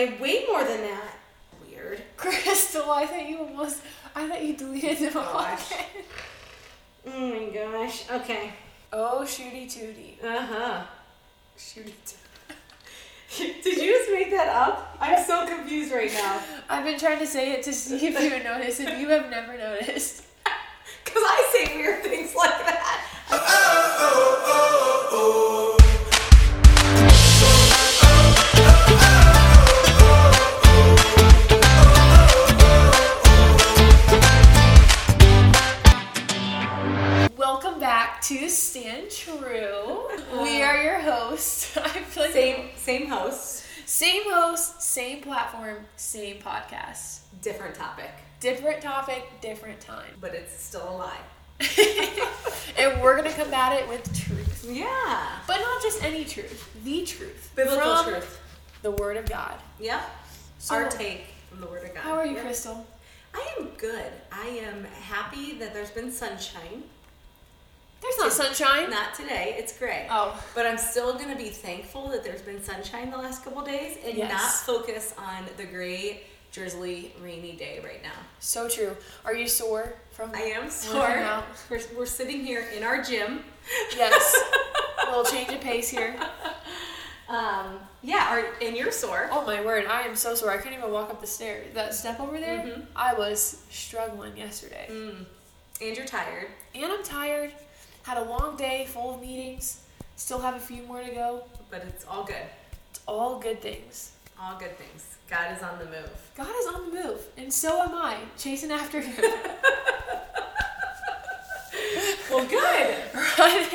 No, 0.00 0.06
I 0.06 0.10
have 0.10 0.20
way 0.20 0.44
more 0.48 0.64
than 0.64 0.80
that. 0.82 1.18
Weird. 1.68 2.00
Kristel, 2.16 2.88
I 2.88 3.06
thought 3.06 3.28
you 3.28 3.38
almost. 3.38 3.82
I 4.14 4.28
thought 4.28 4.42
you 4.42 4.56
deleted 4.56 4.98
them 4.98 5.16
all. 5.18 5.32
Gosh. 5.34 5.72
Oh 7.06 7.28
my 7.28 7.48
gosh. 7.52 8.10
Okay. 8.10 8.52
Oh, 8.92 9.22
shooty 9.24 9.70
tooty. 9.70 10.18
Uh 10.22 10.46
huh. 10.46 10.82
Shooty 11.56 11.92
tooty. 12.06 12.16
Did 13.62 13.76
you 13.76 13.92
just 13.98 14.10
make 14.10 14.30
that 14.30 14.48
up? 14.48 14.96
I'm 15.00 15.22
so 15.22 15.46
confused 15.46 15.92
right 15.92 16.12
now. 16.12 16.40
I've 16.68 16.84
been 16.84 16.98
trying 16.98 17.18
to 17.20 17.26
say 17.26 17.52
it 17.52 17.62
to 17.64 17.72
see 17.72 18.06
if 18.06 18.20
you 18.20 18.30
would 18.30 18.44
notice, 18.44 18.80
and 18.80 19.00
you 19.00 19.08
have 19.08 19.30
never 19.30 19.56
noticed. 19.56 20.24
Because 21.04 21.22
I 21.24 21.52
say 21.52 21.76
weird 21.76 22.02
things 22.02 22.34
like 22.34 22.50
that. 22.50 23.06
Welcome 25.10 25.79
same 44.00 44.22
host, 44.32 44.80
same 44.80 45.20
platform, 45.22 45.76
same 45.96 46.38
podcast. 46.38 47.18
different 47.42 47.74
topic, 47.74 48.10
Different 48.40 48.80
topic, 48.80 49.22
different 49.42 49.78
time. 49.80 50.12
but 50.22 50.34
it's 50.34 50.58
still 50.58 50.88
a 50.88 50.96
lie. 51.04 51.20
and 52.78 53.02
we're 53.02 53.14
gonna 53.16 53.30
combat 53.34 53.78
it 53.78 53.86
with 53.86 54.02
truth. 54.26 54.66
Yeah. 54.66 55.26
But 55.46 55.58
not 55.58 55.82
just 55.82 56.02
any 56.02 56.24
truth, 56.24 56.70
the 56.82 57.04
truth. 57.04 57.52
Biblical 57.54 57.96
from 58.04 58.12
truth. 58.14 58.40
The 58.80 58.92
Word 58.92 59.18
of 59.18 59.26
God. 59.28 59.56
Yep. 59.78 60.00
So- 60.58 60.76
Our 60.76 60.88
take 60.88 61.26
from 61.50 61.60
the 61.60 61.66
Word 61.66 61.84
of 61.84 61.92
God. 61.94 62.02
How 62.02 62.14
are 62.14 62.24
you, 62.24 62.36
Yep. 62.36 62.46
Kristel? 62.46 62.84
I 63.34 63.46
am 63.58 63.66
good. 63.76 64.12
I 64.32 64.46
am 64.66 64.84
happy 64.84 65.58
that 65.58 65.74
there's 65.74 65.90
been 65.90 66.10
sunshine. 66.10 66.84
There's 68.00 68.16
not 68.18 68.32
sunshine. 68.32 68.88
Not 68.90 69.14
today. 69.14 69.54
It's 69.58 69.76
gray. 69.78 70.06
Oh. 70.10 70.42
But 70.54 70.66
I'm 70.66 70.78
still 70.78 71.12
going 71.14 71.28
to 71.28 71.36
be 71.36 71.50
thankful 71.50 72.08
that 72.08 72.24
there's 72.24 72.42
been 72.42 72.62
sunshine 72.62 73.10
the 73.10 73.18
last 73.18 73.44
couple 73.44 73.62
days 73.62 73.98
and 74.04 74.16
Yes. 74.16 74.30
not 74.32 74.50
focus 74.52 75.14
on 75.18 75.44
the 75.58 75.64
gray, 75.64 76.22
drizzly, 76.52 77.12
rainy 77.22 77.52
day 77.52 77.80
right 77.84 78.02
now. 78.02 78.08
So 78.40 78.68
true. 78.68 78.96
Are 79.24 79.34
you 79.34 79.46
sore 79.46 79.92
from 80.12 80.30
I 80.34 80.40
am 80.42 80.70
sore. 80.70 81.42
We're, 81.68 81.80
we're 81.96 82.06
sitting 82.06 82.44
here 82.44 82.66
in 82.74 82.82
our 82.82 83.02
gym. 83.02 83.44
Yes. 83.94 84.34
A 85.02 85.06
little 85.16 85.24
change 85.24 85.52
of 85.52 85.60
pace 85.60 85.88
here. 85.90 86.16
Um, 87.28 87.78
yeah, 88.02 88.26
are, 88.34 88.44
and 88.66 88.76
you're 88.76 88.90
sore. 88.90 89.28
Oh 89.30 89.46
my 89.46 89.64
word, 89.64 89.86
I 89.86 90.02
am 90.02 90.16
so 90.16 90.34
sore. 90.34 90.50
I 90.50 90.56
couldn't 90.56 90.78
even 90.78 90.90
walk 90.90 91.10
up 91.10 91.20
the 91.20 91.26
stairs. 91.26 91.66
That 91.74 91.94
step 91.94 92.18
over 92.18 92.40
there, 92.40 92.58
Mhm. 92.60 92.86
I 92.96 93.14
was 93.14 93.62
struggling 93.70 94.36
yesterday. 94.36 94.88
Mm. 94.90 95.26
And 95.82 95.96
you're 95.96 96.06
tired. 96.06 96.48
And 96.74 96.86
I'm 96.90 97.04
tired. 97.04 97.52
Had 98.02 98.18
a 98.18 98.24
long 98.24 98.56
day 98.56 98.86
full 98.88 99.14
of 99.14 99.20
meetings. 99.20 99.80
Still 100.16 100.40
have 100.40 100.54
a 100.56 100.60
few 100.60 100.82
more 100.84 101.02
to 101.02 101.10
go. 101.10 101.44
But 101.70 101.84
it's 101.88 102.04
all 102.06 102.24
good. 102.24 102.36
It's 102.90 103.00
all 103.06 103.38
good 103.38 103.60
things. 103.60 104.12
All 104.40 104.58
good 104.58 104.76
things. 104.78 105.16
God 105.28 105.54
is 105.56 105.62
on 105.62 105.78
the 105.78 105.84
move. 105.84 106.30
God 106.36 106.48
is 106.60 106.66
on 106.66 106.86
the 106.90 107.02
move, 107.02 107.20
and 107.36 107.52
so 107.52 107.80
am 107.82 107.94
I, 107.94 108.16
chasing 108.36 108.72
after 108.72 109.00
him. 109.00 109.14
Well, 112.30 112.46
good. 112.46 112.96
running, 113.38 113.66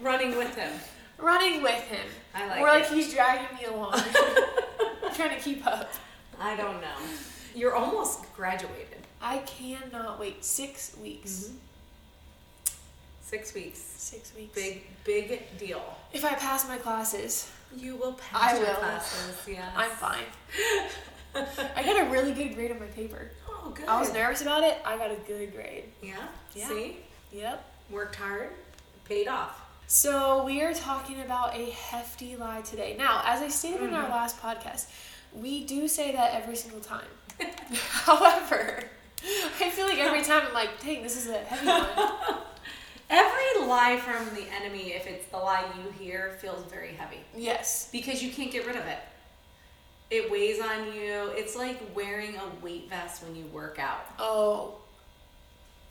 Running 0.00 0.36
with 0.36 0.54
him. 0.54 0.72
running 1.18 1.62
with 1.62 1.80
him. 1.82 2.06
I 2.32 2.46
like 2.46 2.58
More 2.58 2.68
like 2.68 2.84
it. 2.84 2.92
he's 2.92 3.12
dragging 3.12 3.56
me 3.58 3.64
along. 3.64 3.94
trying 5.14 5.36
to 5.36 5.40
keep 5.42 5.66
up. 5.66 5.92
I 6.40 6.54
don't 6.56 6.80
know. 6.80 6.94
You're 7.56 7.74
almost 7.74 8.32
graduated. 8.36 8.98
I 9.20 9.38
cannot 9.38 10.20
wait. 10.20 10.44
Six 10.44 10.96
weeks. 11.02 11.46
Mm-hmm. 11.46 11.56
Six 13.24 13.54
weeks. 13.54 13.78
Six 13.78 14.32
weeks. 14.36 14.54
Big, 14.54 14.82
big 15.04 15.58
deal. 15.58 15.82
If 16.12 16.24
I 16.24 16.34
pass 16.34 16.68
my 16.68 16.76
classes, 16.76 17.50
You 17.74 17.96
will 17.96 18.12
pass 18.12 18.52
I 18.54 18.58
your 18.58 18.66
will. 18.68 18.74
classes. 18.76 19.36
Yes. 19.48 19.72
I'm 19.76 19.90
fine. 19.90 20.24
I 21.76 21.82
got 21.82 22.06
a 22.06 22.10
really 22.10 22.32
good 22.32 22.54
grade 22.54 22.70
on 22.70 22.78
my 22.78 22.86
paper. 22.86 23.30
Oh, 23.48 23.70
good. 23.74 23.86
I 23.88 23.98
was 23.98 24.12
nervous 24.12 24.42
about 24.42 24.62
it. 24.62 24.78
I 24.84 24.96
got 24.96 25.10
a 25.10 25.16
good 25.26 25.52
grade. 25.54 25.84
Yeah. 26.02 26.14
Yeah. 26.54 26.68
See, 26.68 26.96
Yep. 27.32 27.64
worked 27.90 28.14
hard, 28.16 28.50
paid 29.04 29.26
off. 29.26 29.60
So 29.88 30.44
we 30.44 30.62
are 30.62 30.72
talking 30.72 31.20
about 31.22 31.54
a 31.56 31.70
hefty 31.70 32.36
lie 32.36 32.60
today. 32.60 32.94
Now, 32.96 33.22
as 33.26 33.42
I 33.42 33.48
stated 33.48 33.80
in 33.80 33.86
Mm-hmm. 33.88 33.96
our 33.96 34.08
last 34.08 34.40
podcast, 34.40 34.86
we 35.32 35.64
do 35.64 35.88
say 35.88 36.12
that 36.12 36.34
every 36.34 36.54
single 36.56 36.80
time. 36.80 37.06
However, 37.80 38.84
I 39.60 39.70
feel 39.70 39.86
like 39.86 39.98
every 39.98 40.22
time 40.22 40.42
I'm 40.46 40.54
like, 40.54 40.80
dang, 40.80 41.02
this 41.02 41.16
is 41.16 41.28
a 41.28 41.38
heavy 41.38 41.66
one. 41.66 42.38
Every 43.10 43.66
lie 43.66 43.98
from 43.98 44.34
the 44.34 44.44
enemy, 44.60 44.92
if 44.92 45.06
it's 45.06 45.26
the 45.26 45.36
lie 45.36 45.64
you 45.76 45.90
hear, 45.92 46.36
feels 46.40 46.64
very 46.70 46.92
heavy 46.94 47.20
yes. 47.36 47.88
because 47.92 48.22
you 48.22 48.30
can't 48.30 48.50
get 48.50 48.66
rid 48.66 48.76
of 48.76 48.86
it. 48.86 48.98
It 50.10 50.30
weighs 50.30 50.60
on 50.60 50.86
you. 50.86 51.30
It's 51.34 51.56
like 51.56 51.80
wearing 51.94 52.36
a 52.36 52.64
weight 52.64 52.88
vest 52.88 53.22
when 53.22 53.34
you 53.34 53.46
work 53.46 53.78
out. 53.78 54.06
Oh, 54.18 54.74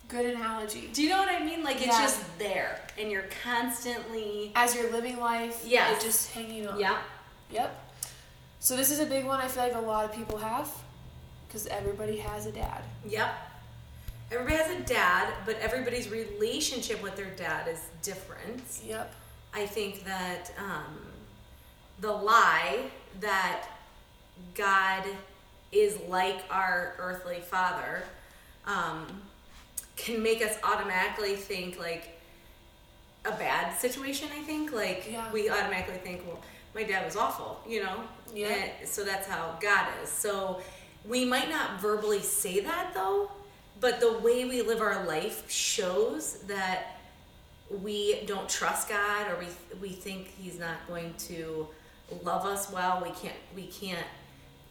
good 0.07 0.25
analogy. 0.25 0.89
Do 0.93 1.01
you 1.01 1.09
know 1.09 1.17
what 1.17 1.29
I 1.29 1.43
mean? 1.43 1.63
Like 1.63 1.85
it's 1.85 1.97
just 1.97 2.21
there, 2.39 2.79
and 2.97 3.11
you're 3.11 3.25
constantly. 3.43 4.51
As 4.55 4.75
you're 4.75 4.91
living 4.91 5.19
life, 5.19 5.63
it's 5.65 6.03
just 6.03 6.31
hanging 6.31 6.67
on. 6.67 6.79
Yeah. 6.79 6.99
Yep. 7.51 7.79
So 8.59 8.77
this 8.77 8.91
is 8.91 8.99
a 8.99 9.05
big 9.05 9.25
one. 9.25 9.39
I 9.41 9.47
feel 9.47 9.63
like 9.63 9.75
a 9.75 9.79
lot 9.79 10.05
of 10.05 10.13
people 10.15 10.37
have, 10.37 10.69
because 11.47 11.67
everybody 11.67 12.17
has 12.17 12.45
a 12.45 12.51
dad. 12.51 12.81
Yep. 13.07 13.33
Everybody 14.33 14.55
has 14.55 14.71
a 14.71 14.79
dad, 14.81 15.31
but 15.45 15.57
everybody's 15.59 16.09
relationship 16.09 17.03
with 17.03 17.15
their 17.15 17.29
dad 17.35 17.67
is 17.67 17.79
different. 18.01 18.63
Yep. 18.83 19.13
I 19.53 19.67
think 19.67 20.03
that 20.05 20.51
um, 20.57 20.97
the 22.01 22.11
lie 22.11 22.85
that 23.19 23.67
God 24.55 25.03
is 25.71 25.99
like 26.09 26.43
our 26.49 26.95
earthly 26.97 27.41
father 27.41 28.03
um, 28.65 29.05
can 29.95 30.23
make 30.23 30.41
us 30.41 30.57
automatically 30.63 31.35
think 31.35 31.77
like 31.79 32.19
a 33.25 33.31
bad 33.31 33.77
situation. 33.77 34.29
I 34.35 34.41
think 34.41 34.73
like 34.73 35.07
Yeah. 35.11 35.31
we 35.31 35.49
automatically 35.51 35.97
think, 35.97 36.23
well, 36.25 36.41
my 36.73 36.81
dad 36.83 37.05
was 37.05 37.15
awful, 37.15 37.61
you 37.69 37.83
know. 37.83 38.03
Yeah. 38.33 38.47
And 38.47 38.87
so 38.89 39.03
that's 39.03 39.27
how 39.27 39.59
God 39.61 39.87
is. 40.01 40.09
So 40.09 40.59
we 41.05 41.23
might 41.23 41.49
not 41.49 41.79
verbally 41.79 42.21
say 42.21 42.61
that 42.61 42.95
though, 42.95 43.29
but 43.79 43.99
the 43.99 44.17
way 44.19 44.45
we 44.45 44.61
live 44.61 44.81
our 44.81 45.05
life 45.05 45.49
shows 45.49 46.41
that 46.43 46.99
we 47.81 48.23
don't 48.25 48.47
trust 48.47 48.89
God 48.89 49.31
or 49.31 49.37
we 49.39 49.47
we 49.81 49.89
think 49.89 50.27
he's 50.39 50.59
not 50.59 50.87
going 50.87 51.13
to 51.29 51.67
love 52.23 52.45
us 52.45 52.71
well. 52.71 53.01
We 53.03 53.11
can't 53.11 53.39
we 53.55 53.67
can't 53.67 54.07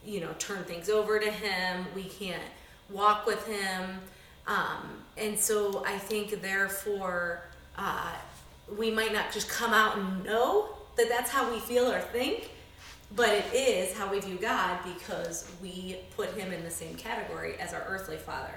you 0.05 0.21
know 0.21 0.33
turn 0.39 0.63
things 0.63 0.89
over 0.89 1.19
to 1.19 1.31
him. 1.31 1.85
We 1.95 2.05
can't 2.05 2.43
walk 2.89 3.25
with 3.25 3.45
him. 3.47 3.99
Um, 4.47 5.03
and 5.17 5.37
so 5.39 5.83
I 5.85 5.97
think 5.97 6.41
therefore 6.41 7.43
uh, 7.77 8.13
we 8.77 8.91
might 8.91 9.13
not 9.13 9.31
just 9.31 9.49
come 9.49 9.73
out 9.73 9.97
and 9.97 10.23
know 10.23 10.69
that 10.95 11.09
that's 11.09 11.31
how 11.31 11.51
we 11.51 11.59
feel 11.59 11.89
or 11.91 11.99
think, 11.99 12.49
but 13.15 13.29
it 13.29 13.53
is 13.53 13.97
how 13.97 14.11
we 14.11 14.19
view 14.19 14.37
God 14.37 14.79
because 14.83 15.49
we 15.61 15.97
put 16.15 16.33
him 16.33 16.51
in 16.51 16.63
the 16.63 16.69
same 16.69 16.95
category 16.95 17.55
as 17.59 17.73
our 17.73 17.83
earthly 17.87 18.17
father 18.17 18.53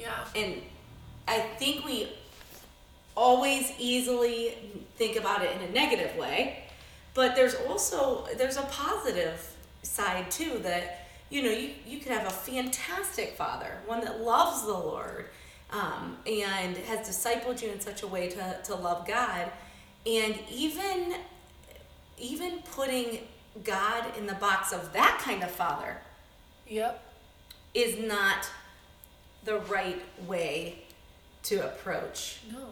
Yeah. 0.00 0.24
and 0.34 0.54
I 1.28 1.38
think 1.58 1.84
we 1.84 2.08
always 3.16 3.72
easily 3.78 4.54
think 4.96 5.16
about 5.16 5.42
it 5.42 5.50
in 5.56 5.68
a 5.68 5.72
negative 5.72 6.16
way, 6.16 6.64
but 7.14 7.36
there's 7.36 7.54
also 7.54 8.26
there's 8.36 8.56
a 8.56 8.62
positive 8.62 9.54
side 9.82 10.30
too 10.30 10.58
that 10.62 11.08
you 11.28 11.42
know 11.42 11.50
you, 11.50 11.70
you 11.86 11.98
could 11.98 12.12
have 12.12 12.26
a 12.26 12.30
fantastic 12.30 13.36
father, 13.36 13.78
one 13.86 14.00
that 14.04 14.20
loves 14.20 14.62
the 14.64 14.72
Lord, 14.72 15.26
um, 15.70 16.16
and 16.26 16.76
has 16.78 17.06
discipled 17.08 17.62
you 17.62 17.68
in 17.70 17.80
such 17.80 18.02
a 18.02 18.06
way 18.06 18.28
to, 18.28 18.56
to 18.64 18.74
love 18.74 19.06
God, 19.06 19.50
and 20.06 20.34
even 20.50 21.14
even 22.18 22.58
putting 22.74 23.18
God 23.64 24.04
in 24.18 24.26
the 24.26 24.34
box 24.34 24.72
of 24.72 24.92
that 24.92 25.20
kind 25.24 25.42
of 25.42 25.50
father 25.50 25.96
Yep. 26.68 27.02
is 27.74 27.98
not 27.98 28.48
the 29.44 29.58
right 29.60 30.00
way 30.26 30.84
to 31.44 31.64
approach 31.66 32.40
No. 32.52 32.68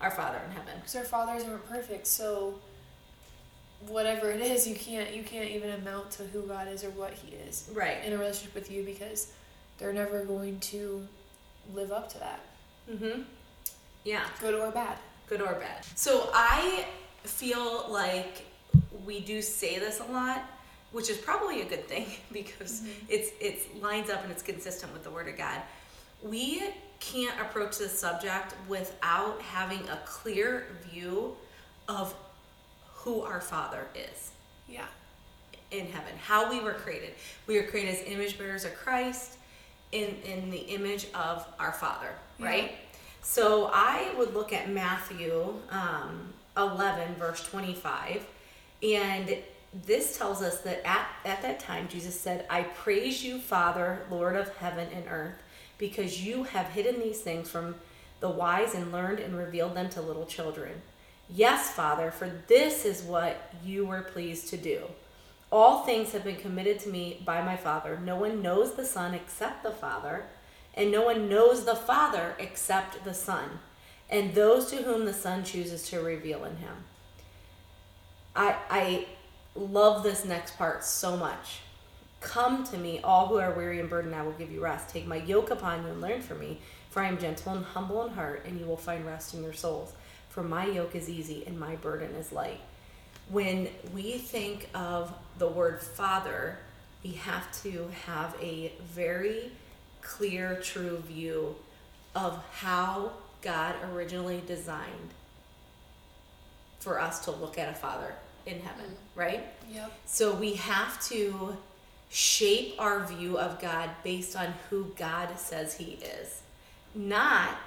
our 0.00 0.10
Father 0.10 0.38
in 0.46 0.50
heaven. 0.52 0.74
Because 0.76 0.96
our 0.96 1.04
fathers 1.04 1.44
aren't 1.44 1.66
perfect, 1.68 2.06
so 2.06 2.58
whatever 3.86 4.30
it 4.30 4.40
is, 4.40 4.66
you 4.66 4.74
can't 4.74 5.14
you 5.14 5.22
can't 5.22 5.50
even 5.50 5.70
amount 5.70 6.10
to 6.12 6.24
who 6.24 6.42
God 6.42 6.68
is 6.68 6.84
or 6.84 6.90
what 6.90 7.12
He 7.12 7.34
is 7.36 7.68
Right. 7.72 8.02
in 8.04 8.12
a 8.12 8.18
relationship 8.18 8.54
with 8.54 8.70
you 8.70 8.82
because 8.82 9.32
they're 9.78 9.92
never 9.92 10.24
going 10.24 10.58
to 10.60 11.06
live 11.74 11.92
up 11.92 12.08
to 12.12 12.18
that, 12.18 12.40
Mm-hmm. 12.90 13.22
Yeah, 14.04 14.24
good 14.40 14.54
or 14.54 14.70
bad. 14.70 14.96
good 15.28 15.40
or 15.42 15.52
bad. 15.54 15.84
So 15.94 16.30
I 16.32 16.86
feel 17.24 17.86
like 17.90 18.44
we 19.04 19.20
do 19.20 19.42
say 19.42 19.78
this 19.78 20.00
a 20.00 20.04
lot, 20.04 20.42
which 20.92 21.10
is 21.10 21.18
probably 21.18 21.62
a 21.62 21.64
good 21.64 21.86
thing 21.86 22.06
because 22.32 22.82
it's 23.08 23.30
it's 23.40 23.64
lines 23.82 24.10
up 24.10 24.22
and 24.22 24.32
it's 24.32 24.42
consistent 24.42 24.92
with 24.92 25.04
the 25.04 25.10
Word 25.10 25.28
of 25.28 25.36
God. 25.36 25.60
We 26.22 26.62
can't 27.00 27.40
approach 27.40 27.78
this 27.78 27.96
subject 27.98 28.54
without 28.68 29.40
having 29.40 29.80
a 29.88 29.98
clear 30.04 30.66
view 30.90 31.36
of 31.88 32.12
who 32.94 33.22
our 33.22 33.40
Father 33.40 33.86
is 33.94 34.32
Yeah. 34.68 34.86
in 35.70 35.86
heaven, 35.86 36.12
how 36.20 36.50
we 36.50 36.58
were 36.60 36.72
created. 36.74 37.14
We 37.46 37.56
were 37.56 37.66
created 37.68 37.94
as 37.94 38.02
image 38.12 38.36
bearers 38.36 38.64
of 38.64 38.74
Christ 38.74 39.36
in, 39.92 40.16
in 40.24 40.50
the 40.50 40.58
image 40.58 41.06
of 41.14 41.46
our 41.60 41.72
Father, 41.72 42.08
right? 42.40 42.72
So 43.22 43.70
I 43.72 44.12
would 44.18 44.34
look 44.34 44.52
at 44.52 44.68
Matthew 44.70 45.54
um, 45.70 46.32
11, 46.56 47.14
verse 47.14 47.44
25, 47.44 48.26
and 48.82 49.36
this 49.72 50.16
tells 50.16 50.42
us 50.42 50.60
that 50.62 50.86
at, 50.86 51.06
at 51.24 51.42
that 51.42 51.60
time 51.60 51.88
Jesus 51.88 52.18
said, 52.18 52.46
I 52.48 52.62
praise 52.62 53.22
you, 53.22 53.38
Father, 53.38 54.02
Lord 54.10 54.36
of 54.36 54.56
heaven 54.56 54.88
and 54.94 55.04
earth, 55.08 55.42
because 55.76 56.24
you 56.24 56.44
have 56.44 56.68
hidden 56.68 57.00
these 57.00 57.20
things 57.20 57.50
from 57.50 57.74
the 58.20 58.30
wise 58.30 58.74
and 58.74 58.90
learned 58.90 59.20
and 59.20 59.36
revealed 59.36 59.74
them 59.74 59.88
to 59.90 60.00
little 60.00 60.26
children. 60.26 60.82
Yes, 61.30 61.70
Father, 61.70 62.10
for 62.10 62.30
this 62.46 62.84
is 62.84 63.02
what 63.02 63.52
you 63.62 63.84
were 63.84 64.02
pleased 64.02 64.48
to 64.48 64.56
do. 64.56 64.82
All 65.52 65.82
things 65.82 66.12
have 66.12 66.24
been 66.24 66.36
committed 66.36 66.78
to 66.80 66.88
me 66.88 67.22
by 67.24 67.42
my 67.42 67.56
Father. 67.56 67.98
No 68.02 68.16
one 68.16 68.42
knows 68.42 68.74
the 68.74 68.84
Son 68.84 69.14
except 69.14 69.62
the 69.62 69.70
Father, 69.70 70.24
and 70.74 70.90
no 70.90 71.02
one 71.02 71.28
knows 71.28 71.64
the 71.64 71.76
Father 71.76 72.34
except 72.38 73.04
the 73.04 73.14
Son, 73.14 73.60
and 74.10 74.34
those 74.34 74.70
to 74.70 74.76
whom 74.76 75.04
the 75.04 75.12
Son 75.12 75.44
chooses 75.44 75.88
to 75.90 76.00
reveal 76.00 76.44
in 76.44 76.56
him. 76.56 76.84
I, 78.34 78.56
I 78.70 79.06
love 79.58 80.02
this 80.02 80.24
next 80.24 80.56
part 80.56 80.84
so 80.84 81.16
much. 81.16 81.60
Come 82.20 82.64
to 82.64 82.76
me, 82.76 83.00
all 83.02 83.26
who 83.26 83.38
are 83.38 83.52
weary 83.52 83.80
and 83.80 83.88
burdened, 83.88 84.14
I 84.14 84.22
will 84.22 84.32
give 84.32 84.50
you 84.50 84.60
rest. 84.60 84.88
Take 84.88 85.06
my 85.06 85.16
yoke 85.16 85.50
upon 85.50 85.82
you 85.82 85.90
and 85.90 86.00
learn 86.00 86.20
from 86.20 86.40
me, 86.40 86.60
for 86.90 87.02
I 87.02 87.08
am 87.08 87.18
gentle 87.18 87.52
and 87.52 87.64
humble 87.64 88.04
in 88.04 88.12
heart, 88.12 88.44
and 88.44 88.58
you 88.58 88.66
will 88.66 88.76
find 88.76 89.06
rest 89.06 89.34
in 89.34 89.42
your 89.42 89.52
souls. 89.52 89.92
For 90.28 90.42
my 90.42 90.66
yoke 90.66 90.94
is 90.94 91.08
easy 91.08 91.44
and 91.46 91.58
my 91.58 91.76
burden 91.76 92.14
is 92.16 92.32
light. 92.32 92.60
When 93.28 93.68
we 93.92 94.18
think 94.18 94.68
of 94.74 95.12
the 95.38 95.48
word 95.48 95.80
Father, 95.80 96.58
we 97.04 97.12
have 97.12 97.50
to 97.62 97.88
have 98.06 98.36
a 98.40 98.72
very 98.82 99.52
clear, 100.00 100.56
true 100.62 100.98
view 100.98 101.56
of 102.14 102.42
how 102.52 103.12
God 103.42 103.74
originally 103.92 104.42
designed 104.46 105.14
for 106.80 107.00
us 107.00 107.24
to 107.24 107.30
look 107.30 107.58
at 107.58 107.68
a 107.68 107.74
Father 107.74 108.14
in 108.48 108.60
heaven, 108.60 108.96
right? 109.14 109.46
Yep. 109.70 109.92
So 110.06 110.34
we 110.34 110.54
have 110.54 111.00
to 111.08 111.56
shape 112.08 112.74
our 112.78 113.04
view 113.06 113.38
of 113.38 113.60
God 113.60 113.90
based 114.02 114.34
on 114.34 114.54
who 114.70 114.92
God 114.96 115.38
says 115.38 115.76
He 115.76 115.98
is, 116.02 116.42
not 116.94 117.58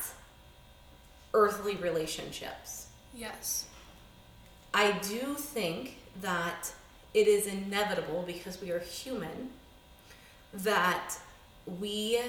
earthly 1.34 1.76
relationships. 1.76 2.88
Yes. 3.16 3.66
I 4.74 4.94
do 5.04 5.36
think 5.36 5.98
that 6.22 6.72
it 7.14 7.28
is 7.28 7.46
inevitable 7.46 8.24
because 8.26 8.62
we 8.62 8.72
are 8.72 8.80
human 8.80 9.50
that 10.54 11.14
we 11.80 12.20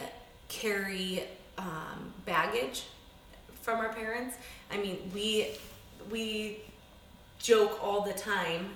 carry 0.48 1.24
um, 1.58 2.12
baggage 2.24 2.84
from 3.62 3.78
our 3.78 3.92
parents. 3.92 4.36
I 4.70 4.76
mean, 4.76 4.98
we 5.14 5.48
we 6.10 6.58
joke 7.42 7.78
all 7.82 8.00
the 8.02 8.12
time 8.12 8.70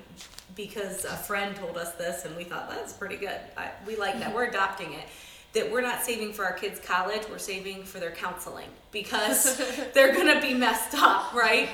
because 0.55 1.05
a 1.05 1.17
friend 1.17 1.55
told 1.57 1.77
us 1.77 1.93
this 1.93 2.25
and 2.25 2.37
we 2.37 2.45
thought 2.45 2.69
that's 2.71 2.93
pretty 2.93 3.17
good. 3.17 3.39
I, 3.57 3.71
we 3.87 3.97
like 3.97 4.19
that. 4.21 4.35
We're 4.35 4.45
adopting 4.47 4.93
it. 4.95 5.05
That 5.53 5.71
we're 5.73 5.81
not 5.81 6.03
saving 6.03 6.33
for 6.35 6.45
our 6.45 6.53
kids' 6.53 6.81
college, 6.81 7.23
we're 7.31 7.39
saving 7.39 7.85
for 7.85 7.99
their 7.99 8.11
counseling 8.11 8.69
because 8.93 9.57
they're 9.95 10.15
gonna 10.15 10.41
be 10.41 10.53
messed 10.53 10.95
up, 10.95 11.33
right? 11.33 11.69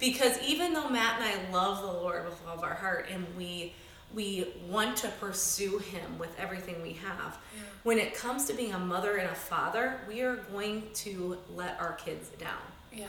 Because 0.00 0.40
even 0.42 0.72
though 0.72 0.88
Matt 0.88 1.20
and 1.20 1.24
I 1.24 1.52
love 1.52 1.80
the 1.82 1.86
Lord 1.92 2.24
with 2.24 2.40
all 2.48 2.54
of 2.56 2.64
our 2.64 2.74
heart 2.74 3.06
and 3.12 3.24
we 3.36 3.74
we 4.14 4.46
want 4.68 4.96
to 4.96 5.08
pursue 5.20 5.76
him 5.78 6.18
with 6.18 6.30
everything 6.40 6.80
we 6.82 6.94
have, 6.94 7.36
Yeah. 7.54 7.60
when 7.82 7.98
it 7.98 8.14
comes 8.14 8.46
to 8.46 8.54
being 8.54 8.72
a 8.72 8.78
mother 8.78 9.16
and 9.18 9.28
a 9.30 9.34
father, 9.34 10.00
we 10.08 10.22
are 10.22 10.36
going 10.50 10.84
to 10.94 11.36
let 11.54 11.78
our 11.78 11.92
kids 11.92 12.30
down 12.38 12.56
Yeah. 12.90 13.04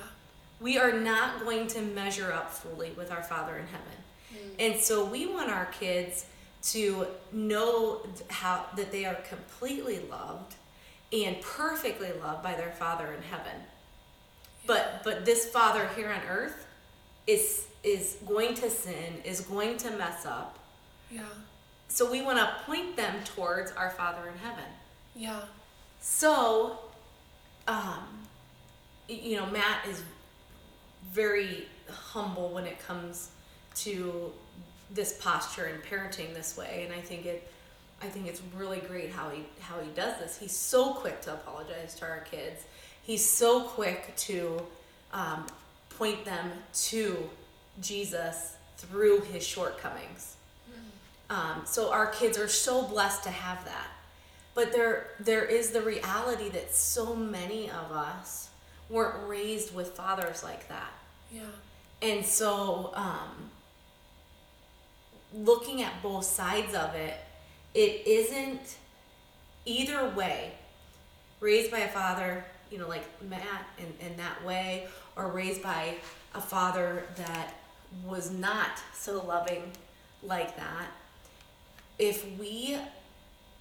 We 0.59 0.77
are 0.77 0.91
not 0.91 1.39
going 1.44 1.67
to 1.67 1.81
measure 1.81 2.31
up 2.31 2.51
fully 2.51 2.91
with 2.91 3.11
our 3.11 3.23
Father 3.23 3.57
in 3.57 3.67
heaven. 3.67 3.85
And 4.59 4.79
so 4.79 5.06
we 5.06 5.25
want 5.25 5.50
our 5.50 5.65
kids 5.67 6.25
to 6.61 7.07
know 7.31 8.06
how 8.27 8.65
that 8.75 8.91
they 8.91 9.06
are 9.06 9.15
completely 9.15 10.01
loved 10.09 10.56
and 11.11 11.41
perfectly 11.41 12.11
loved 12.21 12.44
by 12.44 12.53
their 12.56 12.71
Father 12.71 13.13
in 13.13 13.21
heaven. 13.23 13.56
But 14.67 15.01
but 15.03 15.25
this 15.25 15.45
Father 15.47 15.89
here 15.95 16.09
on 16.09 16.21
earth 16.29 16.67
is 17.25 17.67
is 17.83 18.17
going 18.27 18.53
to 18.56 18.69
sin, 18.69 19.21
is 19.23 19.41
going 19.41 19.77
to 19.77 19.91
mess 19.91 20.25
up. 20.25 20.59
Yeah. 21.09 21.21
So 21.88 22.11
we 22.11 22.21
want 22.21 22.38
to 22.38 22.53
point 22.65 22.95
them 22.97 23.15
towards 23.23 23.71
our 23.71 23.89
Father 23.89 24.27
in 24.29 24.38
heaven. 24.38 24.65
Yeah. 25.15 25.41
So, 26.01 26.79
um, 27.67 28.27
you 29.07 29.38
know, 29.38 29.47
Matt 29.47 29.88
is 29.88 30.03
very 31.12 31.68
humble 31.90 32.50
when 32.50 32.66
it 32.66 32.80
comes 32.86 33.31
to 33.75 34.31
this 34.92 35.13
posture 35.22 35.66
and 35.66 35.84
parenting 35.84 36.34
this 36.34 36.57
way, 36.57 36.84
and 36.86 36.94
I 36.94 37.01
think 37.01 37.25
it, 37.25 37.48
I 38.01 38.07
think 38.07 38.28
it's 38.28 38.42
really 38.56 38.80
great 38.80 39.12
how 39.12 39.30
he 39.30 39.44
how 39.60 39.80
he 39.80 39.90
does 39.92 40.19
this. 40.19 40.38
He's 40.38 40.56
so 40.56 40.94
quick 40.94 41.22
to 41.22 41.34
apologize 41.34 41.96
to 41.96 42.06
our 42.06 42.22
kids. 42.22 42.63
He's 43.04 43.28
so 43.28 43.62
quick 43.62 44.16
to 44.18 44.62
um, 45.13 45.46
point 45.98 46.25
them 46.25 46.51
to 46.74 47.30
Jesus 47.81 48.56
through 48.78 49.22
his 49.22 49.45
shortcomings. 49.45 50.36
Um, 51.30 51.62
so 51.66 51.92
our 51.92 52.07
kids 52.07 52.38
are 52.38 52.47
so 52.47 52.88
blessed 52.88 53.23
to 53.23 53.30
have 53.30 53.64
that. 53.66 53.88
But 54.56 54.71
there 54.71 55.07
there 55.19 55.45
is 55.45 55.71
the 55.71 55.81
reality 55.81 56.50
that 56.50 56.73
so 56.73 57.16
many 57.16 57.69
of 57.69 57.92
us 57.92 58.50
weren't 58.90 59.28
raised 59.28 59.73
with 59.76 59.90
fathers 59.92 60.44
like 60.44 60.68
that. 60.69 60.92
Yeah. 61.31 61.42
And 62.02 62.26
so 62.26 62.92
um, 62.95 63.50
looking 65.33 65.83
at 65.83 66.02
both 66.02 66.26
sides 66.26 66.74
of 66.74 66.95
it, 66.95 67.16
it 67.74 68.07
isn't 68.07 68.78
either 69.66 70.09
way. 70.09 70.54
Raised 71.40 71.71
by 71.71 71.80
a 71.80 71.88
father, 71.88 72.44
you 72.71 72.78
know, 72.78 72.88
like 72.88 73.06
Matt 73.24 73.68
in, 73.78 74.06
in 74.06 74.18
that 74.18 74.44
way, 74.44 74.88
or 75.16 75.28
raised 75.28 75.64
by 75.64 75.95
a 76.36 76.42
father 76.42 77.04
that 77.16 77.54
was 78.06 78.31
not 78.31 78.81
so 78.94 79.24
loving 79.26 79.71
like 80.21 80.56
that. 80.57 80.88
If 81.98 82.26
we 82.38 82.78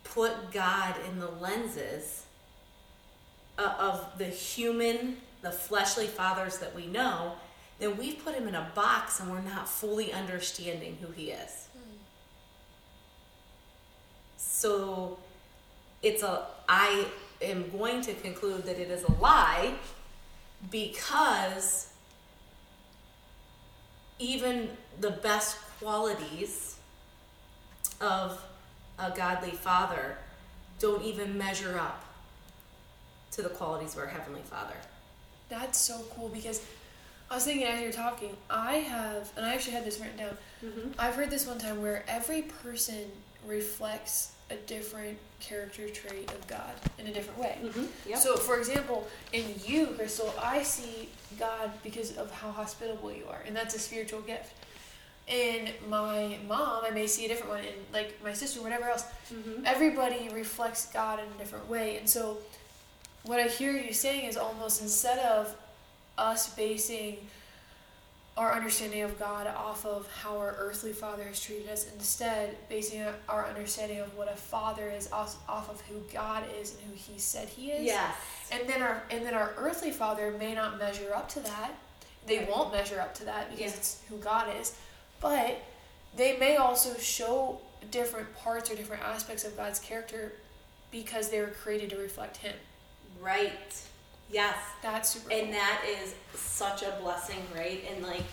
put 0.04 0.52
God 0.52 0.94
in 1.08 1.18
the 1.20 1.28
lenses 1.28 2.24
of 3.58 4.06
the 4.18 4.26
human, 4.26 5.16
the 5.42 5.50
fleshly 5.50 6.06
fathers 6.06 6.58
that 6.58 6.74
we 6.74 6.86
know, 6.86 7.34
then 7.78 7.96
we've 7.96 8.22
put 8.24 8.34
him 8.34 8.48
in 8.48 8.54
a 8.54 8.70
box 8.74 9.20
and 9.20 9.30
we're 9.30 9.40
not 9.40 9.68
fully 9.68 10.12
understanding 10.12 10.98
who 11.00 11.12
he 11.12 11.30
is. 11.30 11.68
So 14.36 15.18
it's 16.02 16.22
a 16.22 16.46
I 16.68 17.06
am 17.40 17.70
going 17.70 18.02
to 18.02 18.14
conclude 18.14 18.64
that 18.64 18.78
it 18.78 18.90
is 18.90 19.04
a 19.04 19.12
lie 19.12 19.74
because 20.70 21.88
even 24.18 24.70
the 25.00 25.10
best 25.10 25.56
qualities 25.78 26.76
of 28.00 28.42
a 28.98 29.10
godly 29.10 29.52
father 29.52 30.16
don't 30.78 31.02
even 31.04 31.38
measure 31.38 31.78
up 31.78 32.04
to 33.30 33.42
the 33.42 33.48
qualities 33.48 33.94
of 33.94 34.00
our 34.00 34.06
heavenly 34.06 34.42
father. 34.42 34.74
That's 35.48 35.78
so 35.78 36.04
cool 36.14 36.28
because 36.28 36.60
I 37.30 37.34
was 37.34 37.44
thinking 37.44 37.66
as 37.66 37.80
you're 37.80 37.92
talking, 37.92 38.36
I 38.48 38.76
have, 38.76 39.30
and 39.36 39.44
I 39.44 39.54
actually 39.54 39.74
had 39.74 39.84
this 39.84 40.00
written 40.00 40.16
down. 40.16 40.36
Mm-hmm. 40.64 40.90
I've 40.98 41.14
heard 41.14 41.30
this 41.30 41.46
one 41.46 41.58
time 41.58 41.82
where 41.82 42.04
every 42.08 42.42
person 42.42 43.04
reflects 43.46 44.32
a 44.50 44.56
different 44.56 45.18
character 45.40 45.88
trait 45.90 46.30
of 46.32 46.46
God 46.46 46.72
in 46.98 47.06
a 47.06 47.12
different 47.12 47.38
way. 47.38 47.58
Mm-hmm. 47.62 47.84
Yep. 48.08 48.18
So, 48.18 48.36
for 48.36 48.58
example, 48.58 49.06
in 49.32 49.44
you, 49.66 49.88
Kristel, 49.88 50.32
I 50.42 50.62
see 50.62 51.10
God 51.38 51.70
because 51.84 52.16
of 52.16 52.30
how 52.30 52.50
hospitable 52.50 53.12
you 53.12 53.24
are, 53.28 53.42
and 53.46 53.54
that's 53.54 53.74
a 53.74 53.78
spiritual 53.78 54.20
gift. 54.22 54.54
In 55.26 55.68
my 55.90 56.38
mom, 56.48 56.82
I 56.86 56.90
may 56.90 57.06
see 57.06 57.26
a 57.26 57.28
different 57.28 57.50
one, 57.50 57.60
and 57.60 57.76
like 57.92 58.18
my 58.24 58.32
sister, 58.32 58.62
whatever 58.62 58.88
else. 58.88 59.04
mm-hmm. 59.30 59.66
Everybody 59.66 60.30
reflects 60.30 60.90
God 60.90 61.18
in 61.18 61.26
a 61.26 61.38
different 61.38 61.68
way, 61.68 61.98
and 61.98 62.08
so 62.08 62.38
what 63.24 63.38
I 63.38 63.48
hear 63.48 63.72
you 63.72 63.92
saying 63.92 64.24
is 64.24 64.38
almost 64.38 64.80
instead 64.80 65.18
of 65.18 65.54
us 66.18 66.54
basing 66.54 67.18
our 68.36 68.52
understanding 68.54 69.02
of 69.02 69.18
God 69.18 69.48
off 69.48 69.84
of 69.84 70.08
how 70.22 70.36
our 70.36 70.54
earthly 70.58 70.92
father 70.92 71.24
has 71.24 71.40
treated 71.40 71.68
us, 71.68 71.90
instead 71.92 72.56
basing 72.68 73.04
our 73.28 73.46
understanding 73.48 73.98
of 73.98 74.16
what 74.16 74.32
a 74.32 74.36
father 74.36 74.88
is 74.90 75.10
off 75.10 75.36
off 75.48 75.68
of 75.68 75.80
who 75.82 75.96
God 76.12 76.44
is 76.60 76.74
and 76.74 76.82
who 76.88 76.94
He 76.94 77.18
said 77.18 77.48
He 77.48 77.70
is. 77.72 77.84
Yes. 77.84 78.14
And 78.52 78.68
then 78.68 78.80
our 78.82 79.02
and 79.10 79.24
then 79.26 79.34
our 79.34 79.52
earthly 79.56 79.90
father 79.90 80.30
may 80.38 80.54
not 80.54 80.78
measure 80.78 81.12
up 81.14 81.28
to 81.30 81.40
that. 81.40 81.72
They 82.26 82.38
Right. 82.38 82.50
won't 82.50 82.72
measure 82.72 83.00
up 83.00 83.14
to 83.16 83.24
that 83.24 83.50
because 83.50 83.74
it's 83.74 84.00
who 84.08 84.18
God 84.18 84.54
is. 84.60 84.74
But 85.20 85.60
they 86.16 86.36
may 86.36 86.56
also 86.56 86.96
show 86.98 87.60
different 87.90 88.34
parts 88.36 88.70
or 88.70 88.76
different 88.76 89.02
aspects 89.02 89.44
of 89.44 89.56
God's 89.56 89.78
character 89.80 90.34
because 90.92 91.30
they 91.30 91.40
were 91.40 91.48
created 91.48 91.90
to 91.90 91.96
reflect 91.96 92.36
Him. 92.38 92.54
Right. 93.20 93.52
Yes. 94.30 94.56
That's 94.82 95.10
super. 95.10 95.32
And 95.32 95.44
cool. 95.44 95.52
that 95.52 95.82
is 95.86 96.14
such 96.34 96.82
a 96.82 96.96
blessing, 97.00 97.42
right? 97.54 97.84
And 97.92 98.02
like 98.04 98.24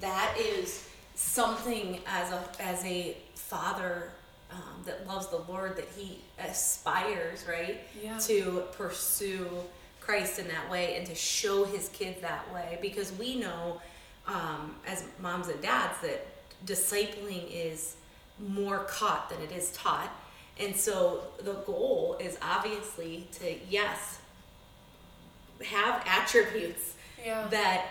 that 0.00 0.34
is 0.38 0.88
something 1.14 2.00
as 2.06 2.32
a 2.32 2.42
as 2.60 2.84
a 2.84 3.16
father 3.34 4.10
um, 4.52 4.82
that 4.84 5.06
loves 5.06 5.28
the 5.28 5.42
Lord 5.48 5.76
that 5.76 5.88
he 5.96 6.20
aspires, 6.38 7.44
right? 7.48 7.80
Yeah. 8.02 8.18
To 8.18 8.64
pursue 8.72 9.48
Christ 10.00 10.38
in 10.38 10.48
that 10.48 10.70
way 10.70 10.96
and 10.96 11.06
to 11.06 11.14
show 11.14 11.64
his 11.64 11.88
kids 11.90 12.20
that 12.20 12.52
way 12.52 12.78
because 12.80 13.12
we 13.12 13.36
know 13.36 13.80
um, 14.26 14.74
as 14.86 15.04
moms 15.20 15.48
and 15.48 15.60
dads 15.60 16.00
that 16.02 16.26
discipling 16.66 17.48
is 17.50 17.96
more 18.38 18.80
caught 18.88 19.30
than 19.30 19.40
it 19.42 19.52
is 19.52 19.70
taught. 19.72 20.10
And 20.58 20.74
so 20.74 21.24
the 21.42 21.54
goal 21.54 22.16
is 22.20 22.38
obviously 22.42 23.26
to, 23.40 23.54
yes, 23.68 24.19
have 25.64 26.02
attributes 26.06 26.94
yeah. 27.24 27.46
that 27.48 27.86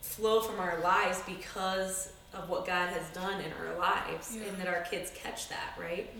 flow 0.00 0.40
from 0.40 0.58
our 0.58 0.80
lives 0.80 1.20
because 1.26 2.12
of 2.34 2.48
what 2.48 2.66
God 2.66 2.88
has 2.90 3.08
done 3.10 3.40
in 3.40 3.52
our 3.52 3.78
lives 3.78 4.34
Yeah. 4.36 4.44
and 4.48 4.58
that 4.58 4.66
our 4.68 4.82
kids 4.82 5.10
catch 5.14 5.48
that, 5.48 5.74
right? 5.78 6.12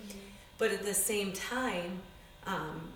But 0.59 0.71
at 0.73 0.85
the 0.85 0.95
same 0.95 1.33
time, 1.33 2.01
um, 2.47 2.89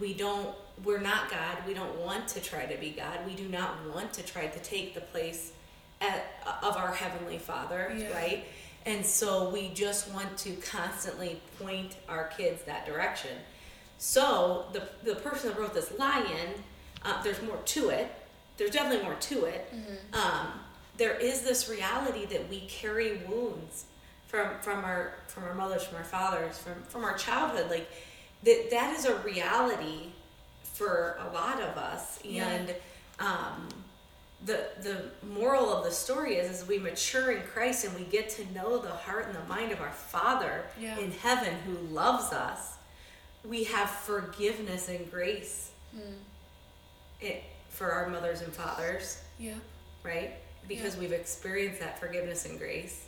we 0.00 0.14
don't, 0.14 0.54
we're 0.84 1.00
not 1.00 1.30
God. 1.30 1.58
We 1.66 1.74
don't 1.74 1.96
want 2.00 2.28
to 2.28 2.40
try 2.40 2.66
to 2.66 2.76
be 2.78 2.90
God. 2.90 3.18
We 3.26 3.34
do 3.34 3.48
not 3.48 3.74
want 3.94 4.12
to 4.14 4.22
try 4.22 4.46
to 4.46 4.58
take 4.60 4.94
the 4.94 5.00
place 5.00 5.52
at, 6.00 6.24
of 6.62 6.76
our 6.76 6.92
Heavenly 6.92 7.38
Father, 7.38 7.94
Yeah. 7.96 8.12
right? 8.12 8.44
And 8.84 9.04
so 9.04 9.48
we 9.50 9.70
just 9.74 10.12
want 10.12 10.36
to 10.38 10.52
constantly 10.56 11.40
point 11.58 11.96
our 12.08 12.28
kids 12.28 12.62
that 12.64 12.86
direction. 12.86 13.32
So 13.98 14.66
the, 14.72 14.82
the 15.02 15.16
person 15.16 15.50
that 15.50 15.58
wrote 15.58 15.74
this 15.74 15.92
lion, 15.98 16.54
uh, 17.06 17.22
there's 17.22 17.40
more 17.42 17.58
to 17.64 17.88
it. 17.90 18.12
There's 18.56 18.70
definitely 18.70 19.04
more 19.04 19.14
to 19.16 19.44
it. 19.44 19.72
Um, 20.12 20.48
there 20.96 21.14
is 21.14 21.42
this 21.42 21.68
reality 21.68 22.24
that 22.26 22.48
we 22.48 22.60
carry 22.68 23.18
wounds 23.28 23.84
from 24.26 24.48
from 24.60 24.84
our 24.84 25.14
from 25.28 25.44
our 25.44 25.54
mothers, 25.54 25.84
from 25.84 25.98
our 25.98 26.04
fathers, 26.04 26.58
from 26.58 26.82
from 26.84 27.04
our 27.04 27.16
childhood. 27.16 27.70
Like 27.70 27.88
that 28.44 28.70
that 28.70 28.96
is 28.98 29.04
a 29.04 29.16
reality 29.18 30.12
for 30.62 31.18
a 31.20 31.32
lot 31.34 31.60
of 31.62 31.76
us. 31.76 32.18
Yeah. 32.24 32.48
And 32.48 32.74
um, 33.20 33.68
the 34.44 34.68
the 34.82 35.04
moral 35.26 35.72
of 35.72 35.84
the 35.84 35.90
story 35.90 36.36
is 36.36 36.50
as 36.62 36.68
we 36.68 36.78
mature 36.78 37.32
in 37.32 37.42
Christ 37.42 37.84
and 37.84 37.94
we 37.94 38.04
get 38.04 38.28
to 38.30 38.52
know 38.54 38.78
the 38.78 38.90
heart 38.90 39.26
and 39.26 39.34
the 39.34 39.48
mind 39.48 39.72
of 39.72 39.80
our 39.80 39.92
Father 39.92 40.64
Yeah. 40.80 40.98
in 40.98 41.10
heaven 41.12 41.54
who 41.66 41.74
loves 41.94 42.32
us, 42.32 42.74
we 43.44 43.64
have 43.64 43.90
forgiveness 43.90 44.88
and 44.88 45.10
grace 45.10 45.70
it, 47.20 47.42
for 47.68 47.90
our 47.90 48.08
mothers 48.08 48.40
and 48.40 48.52
fathers, 48.52 49.18
Yeah. 49.38 49.54
right? 50.02 50.34
Because 50.66 50.94
Yeah. 50.94 51.00
we've 51.00 51.12
experienced 51.12 51.80
that 51.80 51.98
forgiveness 51.98 52.44
and 52.44 52.58
grace. 52.58 53.04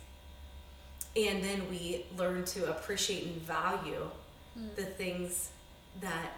And 1.15 1.43
then 1.43 1.69
we 1.69 2.05
learn 2.17 2.45
to 2.45 2.69
appreciate 2.69 3.25
and 3.25 3.41
value 3.41 4.09
mm. 4.57 4.75
the 4.75 4.85
things 4.85 5.49
that 6.01 6.31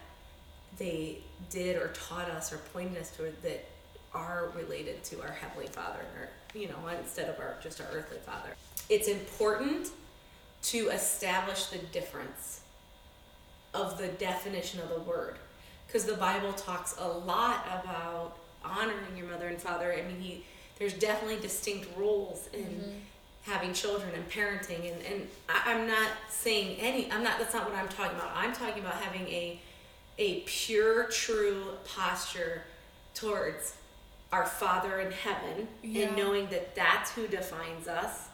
they 0.78 1.18
did 1.50 1.76
or 1.76 1.88
taught 1.88 2.30
us 2.30 2.52
or 2.52 2.58
pointed 2.72 3.00
us 3.00 3.10
to 3.16 3.32
that 3.42 3.64
are 4.14 4.50
related 4.54 5.02
to 5.04 5.20
our 5.22 5.30
heavenly 5.30 5.66
father 5.68 6.00
or 6.18 6.28
you 6.58 6.68
know 6.68 6.88
instead 7.00 7.28
of 7.28 7.38
our 7.38 7.56
just 7.62 7.80
our 7.80 7.86
earthly 7.92 8.18
father 8.18 8.50
it's 8.88 9.08
important 9.08 9.90
to 10.62 10.88
establish 10.90 11.66
the 11.66 11.78
difference 11.78 12.60
of 13.74 13.96
the 13.98 14.08
definition 14.08 14.80
of 14.80 14.88
the 14.90 15.00
word 15.00 15.38
because 15.92 16.06
the 16.06 16.14
bible 16.14 16.52
talks 16.54 16.94
a 16.98 17.06
lot 17.06 17.66
about 17.66 18.36
honoring 18.64 19.16
your 19.16 19.26
mother 19.26 19.48
and 19.48 19.60
father. 19.60 19.92
I 19.92 20.02
mean 20.02 20.20
he 20.20 20.44
there's 20.78 20.94
definitely 20.94 21.40
distinct 21.40 21.86
roles 21.96 22.48
in 22.52 22.64
mm-hmm. 22.64 22.90
having 23.42 23.72
children 23.74 24.10
and 24.14 24.28
parenting. 24.28 24.90
And, 24.92 25.02
and 25.02 25.28
I, 25.48 25.74
i'm 25.74 25.86
not 25.86 26.08
saying 26.30 26.78
any 26.80 27.10
i'm 27.12 27.22
not 27.22 27.38
that's 27.38 27.54
not 27.54 27.68
what 27.68 27.78
i'm 27.78 27.88
talking 27.88 28.16
about. 28.16 28.30
I'm 28.34 28.52
talking 28.52 28.82
about 28.82 28.94
having 28.94 29.26
a 29.28 29.60
a 30.18 30.40
pure 30.40 31.04
true 31.04 31.64
posture 31.84 32.62
towards 33.14 33.74
our 34.32 34.46
father 34.46 35.00
in 35.00 35.12
heaven 35.12 35.68
Yeah. 35.82 36.06
and 36.06 36.16
knowing 36.16 36.46
that 36.48 36.74
that's 36.74 37.12
who 37.12 37.26
defines 37.26 37.86
us. 37.86 38.28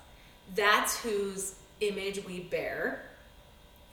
That's 0.54 1.00
whose 1.00 1.54
image 1.80 2.24
we 2.24 2.40
bear. 2.40 3.02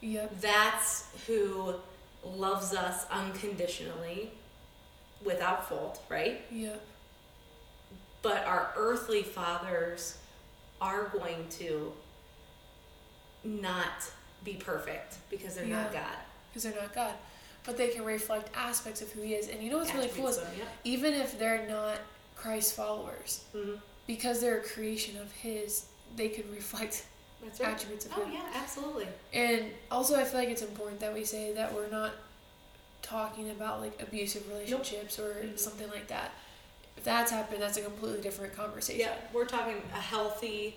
Yep. 0.02 0.40
that's 0.40 1.08
who 1.26 1.74
loves 2.26 2.74
us 2.74 3.06
unconditionally 3.12 4.32
without 5.24 5.68
fault 5.70 6.02
right 6.10 6.42
Yep. 6.52 6.82
but 8.22 8.46
our 8.46 8.74
earthly 8.76 9.22
fathers 9.24 10.18
are 10.82 11.06
going 11.14 11.48
to 11.50 11.94
not 13.44 14.12
be 14.44 14.54
perfect 14.54 15.16
because 15.30 15.56
they're 15.56 15.66
not 15.66 15.92
God. 15.94 16.04
Because 16.50 16.64
they're 16.64 16.82
not 16.82 16.94
God, 16.94 17.14
but 17.64 17.78
they 17.78 17.90
can 17.90 18.04
reflect 18.04 18.50
aspects 18.56 19.02
of 19.02 19.12
who 19.12 19.22
He 19.22 19.34
is. 19.36 19.50
And 19.50 19.62
you 19.62 19.70
know 19.70 19.78
what's 19.78 19.94
really 19.94 20.10
cool 20.10 20.28
is 20.28 20.38
Attributes 20.38 20.64
of- 20.68 20.78
even 20.84 21.14
if 21.14 21.38
they're 21.40 21.68
not 21.68 22.00
Christ 22.36 22.76
followers, 22.76 23.44
yeah. 23.54 23.62
Mhm. 23.62 23.82
because 24.08 24.42
they're 24.42 24.60
a 24.60 24.64
creation 24.64 25.18
of 25.18 25.32
His, 25.32 25.86
they 26.16 26.30
could 26.30 26.50
reflect 26.52 27.06
That's 27.46 27.60
right. 27.60 27.74
attributes 27.74 28.06
of 28.06 28.14
Oh 28.18 28.24
Him. 28.26 28.34
yeah, 28.34 28.42
absolutely. 28.56 29.08
And 29.34 29.66
also, 29.90 30.16
I 30.20 30.24
feel 30.26 30.40
like 30.42 30.50
it's 30.50 30.62
important 30.62 31.00
that 31.00 31.14
we 31.14 31.24
say 31.24 31.54
that 31.54 31.74
we're 31.74 31.90
not 31.90 32.12
talking 33.02 33.52
about 33.52 33.82
like 33.82 34.02
abusive 34.02 34.48
relationships 34.50 35.20
or 35.20 35.34
Mhm. 35.36 35.58
something 35.60 35.88
like 35.90 36.08
that. 36.08 36.32
If 36.98 37.04
that's 37.04 37.32
happened, 37.32 37.62
that's 37.62 37.78
a 37.78 37.82
completely 37.82 38.22
different 38.22 38.56
conversation. 38.56 39.00
Yeah, 39.02 39.14
we're 39.34 39.46
talking 39.46 39.76
a 39.94 40.00
healthy, 40.02 40.76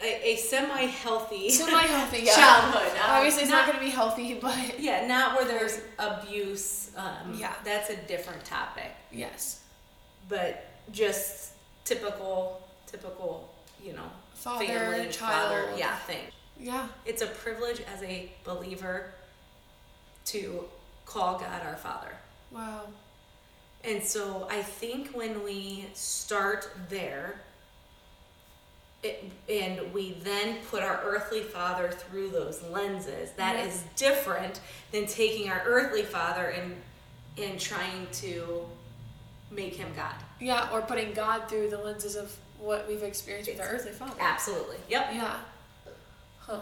a, 0.00 0.28
a 0.32 0.36
semi-healthy 0.36 1.50
Semi-healthy, 1.50 2.20
yeah. 2.24 2.34
childhood. 2.34 2.92
Um, 2.92 3.04
Obviously, 3.10 3.42
it's 3.42 3.50
not, 3.50 3.66
going 3.66 3.78
to 3.78 3.84
be 3.84 3.90
healthy, 3.90 4.34
but 4.40 4.78
Yeah, 4.78 5.06
not 5.06 5.34
where 5.34 5.44
there's 5.44 5.80
abuse. 5.98 6.90
Um, 6.96 7.34
Yeah. 7.34 7.52
that's 7.64 7.90
a 7.90 7.96
different 7.96 8.44
topic. 8.44 8.92
yes, 9.10 9.60
But 10.28 10.66
just 10.92 11.52
typical, 11.84 12.62
typical, 12.86 13.48
you 13.82 13.94
know, 13.94 14.08
father, 14.38 14.66
family, 14.66 15.08
child, 15.10 15.50
father, 15.66 15.78
yeah, 15.78 15.96
thing. 15.96 16.24
yeah, 16.58 16.88
It's 17.04 17.22
a 17.22 17.26
privilege 17.26 17.80
as 17.94 18.02
a 18.02 18.30
believer 18.44 19.12
to 20.26 20.64
call 21.06 21.38
God 21.38 21.62
our 21.66 21.76
Father. 21.76 22.12
wow, 22.50 22.82
And 23.84 24.02
so 24.02 24.46
I 24.50 24.62
think 24.62 25.10
when 25.10 25.42
we 25.44 25.86
start 25.94 26.70
there, 26.88 27.40
it, 29.02 29.30
and 29.48 29.92
we 29.94 30.14
then 30.24 30.56
put 30.70 30.82
our 30.82 31.00
earthly 31.04 31.42
father 31.42 31.88
through 31.90 32.30
those 32.30 32.62
lenses, 32.64 33.30
that 33.36 33.56
Yeah. 33.56 33.64
is 33.66 33.84
different 33.96 34.60
than 34.90 35.06
taking 35.06 35.48
our 35.50 35.62
earthly 35.64 36.02
father 36.02 36.46
and 36.48 36.82
and 37.40 37.60
trying 37.60 38.08
to 38.10 38.68
make 39.52 39.76
him 39.76 39.92
God. 39.94 40.16
yeah, 40.40 40.68
or 40.72 40.82
putting 40.82 41.12
God 41.12 41.48
through 41.48 41.70
the 41.70 41.78
lenses 41.78 42.16
of 42.16 42.34
what 42.58 42.86
we've 42.88 43.02
experienced 43.02 43.50
with 43.50 43.60
our 43.60 43.68
earthly 43.68 43.92
father. 43.92 44.14
Absolutely. 44.20 44.76
Yep. 44.88 45.08
Yeah, 45.12 45.36
huh. 46.40 46.60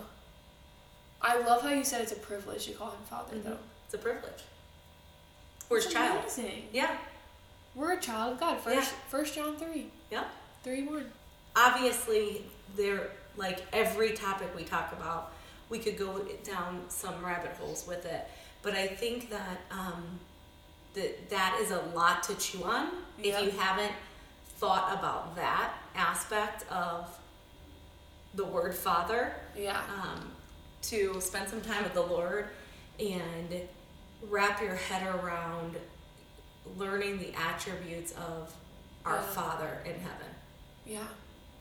I 1.22 1.38
love 1.40 1.62
how 1.62 1.70
you 1.70 1.84
said 1.84 2.02
it's 2.02 2.12
a 2.12 2.16
privilege 2.16 2.66
to 2.66 2.72
call 2.72 2.90
him 2.90 2.98
father, 3.08 3.38
though. 3.38 3.58
It's 3.86 3.94
a 3.94 3.98
privilege. 3.98 4.42
We're 5.68 5.78
his 5.78 5.86
That's 5.86 5.94
child. 5.94 6.18
Amazing. 6.20 6.64
Yeah. 6.72 6.96
We're 7.74 7.94
a 7.94 8.00
child 8.00 8.34
of 8.34 8.40
God. 8.40 8.58
First, 8.60 8.92
First 9.08 9.34
John 9.34 9.56
three, 9.56 9.86
Yeah. 10.10 10.24
three 10.62 10.82
one. 10.84 11.10
obviously 11.54 12.42
there 12.76 13.08
like 13.36 13.60
every 13.72 14.12
topic 14.12 14.54
we 14.54 14.62
talk 14.64 14.92
about 14.92 15.32
we 15.70 15.78
could 15.78 15.96
go 15.98 16.18
down 16.44 16.82
some 16.88 17.24
rabbit 17.24 17.50
holes 17.52 17.86
with 17.88 18.04
it 18.04 18.28
but 18.62 18.74
i 18.74 18.86
think 18.86 19.30
that 19.30 19.58
um 19.70 20.18
that 20.94 21.30
that 21.30 21.58
is 21.62 21.70
a 21.70 21.80
lot 21.94 22.22
to 22.22 22.34
chew 22.36 22.62
on 22.64 22.88
Yeah. 23.18 23.38
if 23.38 23.44
you 23.44 23.58
haven't 23.58 23.92
thought 24.58 24.92
about 24.98 25.34
that 25.36 25.72
aspect 25.96 26.70
of 26.70 27.08
the 28.34 28.44
word 28.44 28.74
father 28.74 29.34
Yeah. 29.56 29.80
um, 30.02 30.30
to 30.82 31.20
spend 31.20 31.48
some 31.48 31.60
time 31.60 31.82
with 31.84 31.94
the 31.94 32.02
lord 32.02 32.48
and 33.00 33.54
wrap 34.28 34.60
your 34.60 34.74
head 34.74 35.06
around 35.16 35.76
learning 36.76 37.18
the 37.18 37.32
attributes 37.34 38.12
of 38.12 38.52
our 39.04 39.16
Yeah. 39.16 39.22
father 39.22 39.82
in 39.84 39.94
heaven 39.94 40.34
Yeah. 40.84 41.06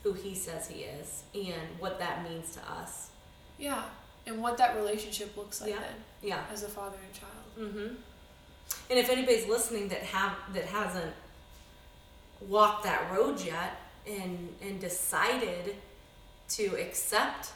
who 0.04 0.13
he 0.13 0.36
says 0.36 0.68
he 0.68 0.84
is 0.84 1.24
and 1.34 1.80
what 1.80 2.00
that 2.00 2.24
means 2.30 2.54
to 2.56 2.72
us. 2.72 3.10
Yeah. 3.58 3.84
And 4.27 4.42
what 4.42 4.58
that 4.58 4.75
relationship 4.75 5.36
looks 5.38 5.62
like 5.62 5.70
Yeah. 5.72 5.80
then 5.80 6.04
Yeah. 6.22 6.44
as 6.51 6.63
a 6.63 6.68
father 6.70 6.98
and 7.04 7.13
child. 7.13 7.32
Mm-hmm. 7.58 7.96
And 8.89 9.00
if 9.00 9.10
anybody's 9.10 9.48
listening 9.48 9.88
that 9.89 10.01
have 10.04 10.36
that 10.54 10.65
hasn't 10.65 11.13
walked 12.42 12.84
that 12.84 13.12
road 13.12 13.39
yet 13.42 13.77
and 14.07 14.50
and 14.62 14.79
decided 14.79 15.75
to 16.50 16.65
accept 16.79 17.51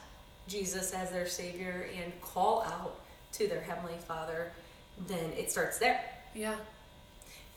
Jesus 0.48 0.94
as 0.94 1.12
their 1.12 1.28
savior 1.28 1.88
and 2.02 2.20
call 2.22 2.64
out 2.64 3.00
to 3.34 3.48
their 3.48 3.62
heavenly 3.62 3.98
Father, 4.08 4.52
then 5.08 5.32
it 5.38 5.52
starts 5.52 5.78
there. 5.78 6.02
Yeah. 6.34 6.56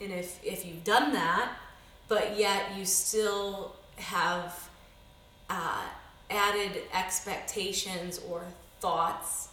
And 0.00 0.12
if 0.12 0.44
if 0.44 0.66
you've 0.66 0.84
done 0.84 1.12
that, 1.12 1.56
but 2.08 2.38
yet 2.38 2.76
you 2.76 2.84
still 2.84 3.74
have 3.96 4.68
uh, 5.48 5.82
added 6.30 6.82
expectations 6.92 8.20
or 8.28 8.42
thoughts 8.80 9.48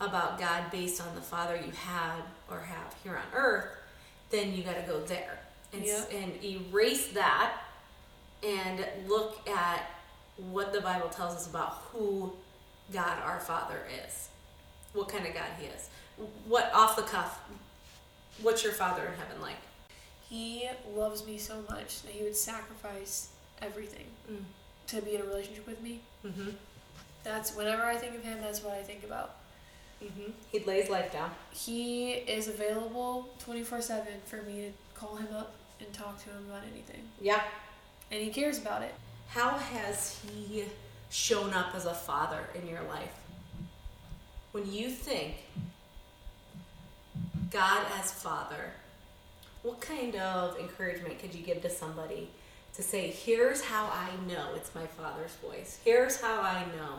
about 0.00 0.38
God 0.38 0.70
based 0.70 1.00
on 1.00 1.14
the 1.14 1.20
Father 1.20 1.56
you 1.56 1.72
had 1.72 2.22
or 2.50 2.60
have 2.60 2.94
here 3.04 3.16
on 3.16 3.38
earth, 3.38 3.68
then 4.30 4.52
you 4.52 4.62
got 4.62 4.74
to 4.76 4.82
go 4.82 5.00
there 5.00 5.38
and, 5.72 5.84
Yeah. 5.84 6.04
and 6.12 6.44
erase 6.44 7.08
that 7.08 7.52
and 8.42 8.84
look 9.06 9.46
at 9.48 9.90
what 10.36 10.72
the 10.72 10.80
Bible 10.80 11.08
tells 11.08 11.34
us 11.36 11.46
about 11.46 11.82
who 11.92 12.32
God 12.92 13.18
our 13.24 13.38
Father 13.40 13.86
is, 14.06 14.28
what 14.92 15.08
kind 15.08 15.26
of 15.26 15.34
God 15.34 15.44
He 15.60 15.66
is. 15.66 15.88
What 16.46 16.70
off 16.74 16.96
the 16.96 17.02
cuff? 17.02 17.40
What's 18.42 18.64
your 18.64 18.72
Father 18.72 19.02
in 19.06 19.12
heaven 19.14 19.40
like? 19.40 19.56
He 20.28 20.68
loves 20.94 21.26
me 21.26 21.36
so 21.38 21.62
much 21.68 22.02
that 22.02 22.12
he 22.12 22.22
would 22.22 22.36
sacrifice 22.36 23.28
everything 23.60 24.06
Mm. 24.30 24.44
to 24.88 25.02
be 25.02 25.14
in 25.14 25.20
a 25.20 25.24
relationship 25.24 25.66
with 25.66 25.82
me. 25.82 26.00
Mm-hmm. 26.24 26.50
That's 27.22 27.54
whenever 27.54 27.82
I 27.82 27.96
think 27.96 28.14
of 28.16 28.24
him, 28.24 28.38
that's 28.40 28.62
what 28.64 28.74
I 28.74 28.82
think 28.82 29.04
about. 29.04 29.36
Mm-hmm. 30.02 30.30
He 30.50 30.60
lays 30.60 30.88
life 30.88 31.12
down. 31.12 31.30
He 31.52 32.12
is 32.12 32.48
available 32.48 33.28
24 33.40 33.82
7 33.82 34.06
for 34.24 34.36
me 34.42 34.62
to 34.62 34.98
call 34.98 35.16
him 35.16 35.28
up 35.36 35.54
and 35.80 35.92
talk 35.92 36.18
to 36.24 36.30
him 36.30 36.46
about 36.48 36.62
anything. 36.72 37.02
Yeah. 37.20 37.42
And 38.12 38.20
he 38.20 38.28
cares 38.28 38.58
about 38.58 38.82
it. 38.82 38.94
How 39.28 39.56
has 39.56 40.20
he 40.22 40.64
shown 41.10 41.54
up 41.54 41.74
as 41.74 41.86
a 41.86 41.94
father 41.94 42.40
in 42.54 42.68
your 42.68 42.82
life? 42.82 43.14
When 44.52 44.70
you 44.70 44.90
think 44.90 45.36
God 47.50 47.86
as 47.98 48.12
father, 48.12 48.74
what 49.62 49.80
kind 49.80 50.14
of 50.16 50.58
encouragement 50.58 51.20
could 51.20 51.34
you 51.34 51.42
give 51.42 51.62
to 51.62 51.70
somebody 51.70 52.28
to 52.74 52.82
say, 52.82 53.08
here's 53.08 53.62
how 53.62 53.86
I 53.86 54.10
know 54.30 54.48
it's 54.56 54.74
my 54.74 54.86
father's 54.86 55.34
voice? 55.36 55.78
Here's 55.82 56.20
how 56.20 56.42
I 56.42 56.66
know 56.76 56.98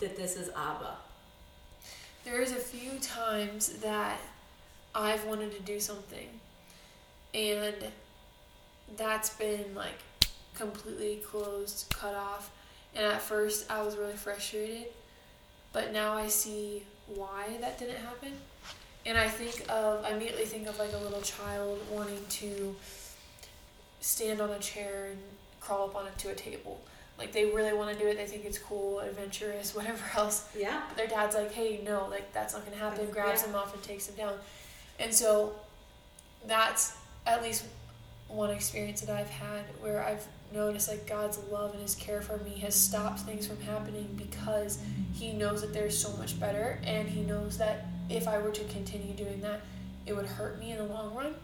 that 0.00 0.14
this 0.14 0.36
is 0.36 0.50
Abba. 0.50 0.96
There's 2.22 2.52
a 2.52 2.56
few 2.56 2.98
times 2.98 3.78
that 3.78 4.20
I've 4.94 5.24
wanted 5.24 5.52
to 5.56 5.62
do 5.62 5.80
something, 5.80 6.28
and 7.32 7.74
that's 8.96 9.30
been 9.30 9.74
like 9.74 9.98
completely 10.54 11.20
closed, 11.24 11.92
cut 11.94 12.14
off. 12.14 12.50
And 12.94 13.04
at 13.04 13.20
first, 13.20 13.70
I 13.70 13.82
was 13.82 13.96
really 13.96 14.12
frustrated, 14.12 14.86
but 15.72 15.92
now 15.92 16.12
I 16.12 16.28
see 16.28 16.84
why 17.06 17.56
that 17.60 17.78
didn't 17.78 17.96
happen. 17.96 18.32
And 19.06 19.18
I 19.18 19.28
think 19.28 19.66
of, 19.68 20.04
I 20.04 20.10
immediately 20.10 20.44
think 20.44 20.66
of 20.66 20.78
like 20.78 20.92
a 20.92 20.98
little 20.98 21.20
child 21.20 21.80
wanting 21.90 22.24
to 22.28 22.74
stand 24.00 24.40
on 24.40 24.50
a 24.50 24.58
chair 24.58 25.08
and 25.10 25.18
crawl 25.60 25.88
up 25.88 25.96
onto 25.96 26.28
a 26.28 26.34
table. 26.34 26.80
Like 27.18 27.32
they 27.32 27.46
really 27.46 27.72
want 27.72 27.96
to 27.96 28.02
do 28.02 28.08
it, 28.08 28.16
they 28.16 28.26
think 28.26 28.44
it's 28.44 28.58
cool, 28.58 29.00
adventurous, 29.00 29.74
whatever 29.76 30.02
else. 30.16 30.48
Yeah. 30.56 30.82
But 30.88 30.96
their 30.96 31.06
dad's 31.06 31.34
like, 31.34 31.52
hey, 31.52 31.80
no, 31.84 32.06
like 32.10 32.32
that's 32.32 32.54
not 32.54 32.64
gonna 32.64 32.76
happen. 32.76 33.10
Grabs 33.10 33.42
yeah. 33.42 33.48
them 33.48 33.56
off 33.56 33.74
and 33.74 33.82
takes 33.82 34.06
them 34.06 34.16
down. 34.16 34.34
And 34.98 35.12
so 35.12 35.54
that's 36.46 36.94
at 37.26 37.42
least 37.42 37.64
one 38.28 38.50
experience 38.50 39.00
that 39.02 39.14
I've 39.14 39.30
had 39.30 39.64
where 39.80 40.02
I've 40.02 40.26
noticed 40.54 40.88
like 40.88 41.06
God's 41.06 41.38
love 41.50 41.72
and 41.72 41.82
his 41.82 41.94
care 41.96 42.22
for 42.22 42.38
me 42.38 42.58
has 42.60 42.74
stopped 42.74 43.20
things 43.20 43.46
from 43.46 43.60
happening 43.60 44.08
because 44.16 44.78
he 45.12 45.32
knows 45.32 45.60
that 45.60 45.72
there's 45.74 45.98
so 45.98 46.16
much 46.16 46.38
better 46.40 46.78
and 46.84 47.08
he 47.08 47.20
knows 47.22 47.58
that 47.58 47.86
if 48.08 48.26
I 48.28 48.38
were 48.38 48.50
to 48.52 48.64
continue 48.64 49.14
doing 49.14 49.40
that, 49.42 49.60
it 50.06 50.14
would 50.14 50.26
hurt 50.26 50.58
me 50.60 50.72
in 50.72 50.78
the 50.78 50.84
long 50.84 51.14
run 51.14 51.34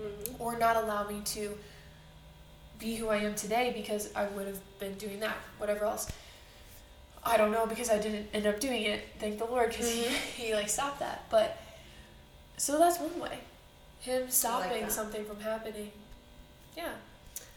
Mm-hmm. 0.00 0.40
or 0.42 0.58
not 0.58 0.76
allow 0.76 1.06
me 1.06 1.20
to 1.26 1.58
be 2.78 2.94
who 2.96 3.08
I 3.08 3.16
am 3.18 3.34
today 3.34 3.70
because 3.76 4.08
I 4.16 4.24
would 4.28 4.46
have 4.46 4.58
been 4.78 4.94
doing 4.94 5.20
that, 5.20 5.36
whatever 5.58 5.84
else. 5.84 6.10
I 7.22 7.36
don't 7.36 7.52
know 7.52 7.66
because 7.66 7.90
I 7.90 7.98
didn't 7.98 8.28
end 8.32 8.46
up 8.46 8.60
doing 8.60 8.82
it. 8.84 9.02
Thank 9.18 9.38
the 9.38 9.44
Lord 9.44 9.68
because 9.68 9.90
Mhm. 9.90 10.04
he, 10.04 10.42
he 10.46 10.54
like 10.54 10.70
stopped 10.70 11.00
that. 11.00 11.24
But 11.28 11.58
so 12.56 12.78
that's 12.78 12.98
one 12.98 13.20
way. 13.20 13.40
Him 14.00 14.30
stopping 14.30 14.80
that. 14.82 14.92
something 14.92 15.22
from 15.26 15.40
happening. 15.40 15.90
Yeah. 16.74 16.92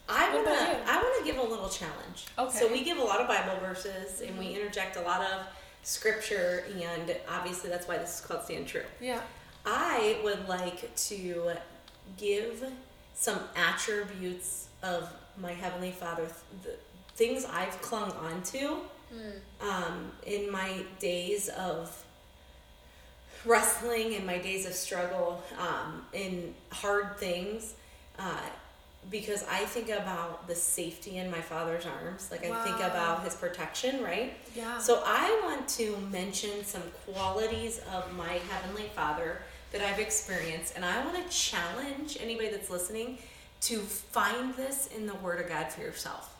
I 0.08 0.34
What 0.34 0.44
wanna? 0.46 0.78
I 0.86 0.96
wanna 1.02 1.24
give 1.24 1.38
a 1.38 1.42
little 1.42 1.68
challenge. 1.68 2.26
Okay. 2.38 2.58
So 2.58 2.70
we 2.70 2.84
give 2.84 2.98
a 2.98 3.02
lot 3.02 3.20
of 3.20 3.28
Bible 3.28 3.56
verses 3.60 4.20
and 4.20 4.38
we 4.38 4.48
interject 4.48 4.96
a 4.96 5.00
lot 5.02 5.22
of 5.22 5.46
scripture 5.82 6.64
and 6.82 7.16
obviously 7.28 7.70
that's 7.70 7.86
why 7.88 7.98
this 7.98 8.20
is 8.20 8.26
called 8.26 8.42
Stand 8.44 8.66
True. 8.66 8.82
Yeah. 9.00 9.20
I 9.66 10.18
would 10.24 10.46
like 10.48 10.94
to 10.94 11.52
give 12.18 12.64
some 13.14 13.38
attributes 13.56 14.68
of 14.82 15.08
my 15.38 15.52
Heavenly 15.52 15.90
Father, 15.92 16.26
the 16.62 16.74
things 17.16 17.44
I've 17.46 17.80
clung 17.80 18.10
on 18.12 18.42
to 18.44 18.78
Hmm. 19.12 19.68
um, 19.68 20.12
in 20.26 20.50
my 20.50 20.82
days 20.98 21.48
of 21.50 22.04
wrestling, 23.44 24.12
in 24.12 24.24
my 24.26 24.38
days 24.38 24.66
of 24.66 24.72
struggle, 24.72 25.42
um, 25.58 26.04
in 26.12 26.54
hard 26.72 27.16
things, 27.18 27.74
uh, 28.18 28.40
because 29.10 29.44
I 29.50 29.64
think 29.64 29.88
about 29.88 30.46
the 30.48 30.54
safety 30.54 31.18
in 31.18 31.30
my 31.30 31.40
Father's 31.40 31.84
arms. 31.86 32.28
Like 32.30 32.44
I 32.44 32.64
think 32.64 32.76
about 32.76 33.22
His 33.24 33.34
protection, 33.34 34.02
right? 34.02 34.34
Yeah. 34.54 34.78
So 34.78 35.02
I 35.04 35.40
want 35.44 35.68
to 35.70 35.96
mention 36.10 36.64
some 36.64 36.82
qualities 37.06 37.80
of 37.92 38.12
my 38.16 38.40
Heavenly 38.50 38.88
Father 38.94 39.38
that 39.72 39.82
I've 39.82 39.98
experienced, 39.98 40.74
and 40.76 40.84
I 40.84 41.04
want 41.04 41.16
to 41.16 41.36
challenge 41.36 42.16
anybody 42.20 42.48
that's 42.48 42.70
listening 42.70 43.18
to 43.62 43.78
find 43.80 44.54
this 44.54 44.88
in 44.88 45.06
the 45.06 45.14
Word 45.16 45.40
of 45.40 45.48
God 45.48 45.68
for 45.72 45.80
yourself. 45.80 46.34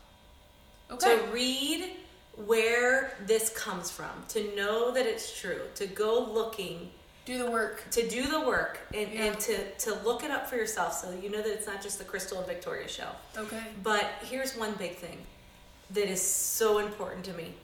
okay. 0.91 1.17
To 1.17 1.23
read 1.33 1.91
where 2.37 3.17
this 3.27 3.51
comes 3.51 3.91
from, 3.91 4.11
to 4.29 4.55
know 4.57 4.93
that 4.93 5.07
it's 5.07 5.39
true, 5.39 5.61
to 5.77 5.87
go 5.87 6.21
looking, 6.33 6.91
Do 7.25 7.39
the 7.39 7.51
work. 7.51 7.83
to 7.93 8.07
do 8.09 8.27
the 8.27 8.41
work, 8.41 8.81
and, 8.93 9.11
Yeah. 9.11 9.25
and 9.25 9.41
to, 9.41 9.71
to 9.71 9.95
look 10.05 10.25
it 10.25 10.31
up 10.31 10.49
for 10.49 10.57
yourself 10.57 10.93
so 10.93 11.11
you 11.23 11.31
know 11.31 11.39
that 11.41 11.53
it's 11.53 11.67
not 11.67 11.83
just 11.83 11.99
the 11.99 12.05
Kristel 12.05 12.39
and 12.39 12.47
Victoria 12.47 12.87
show. 12.87 13.09
Okay. 13.37 13.63
But 13.83 14.05
here's 14.25 14.57
one 14.57 14.75
big 14.75 14.97
thing 14.97 15.19
that 15.91 16.09
is 16.09 16.21
so 16.21 16.79
important 16.79 17.25
to 17.27 17.33
me 17.33 17.55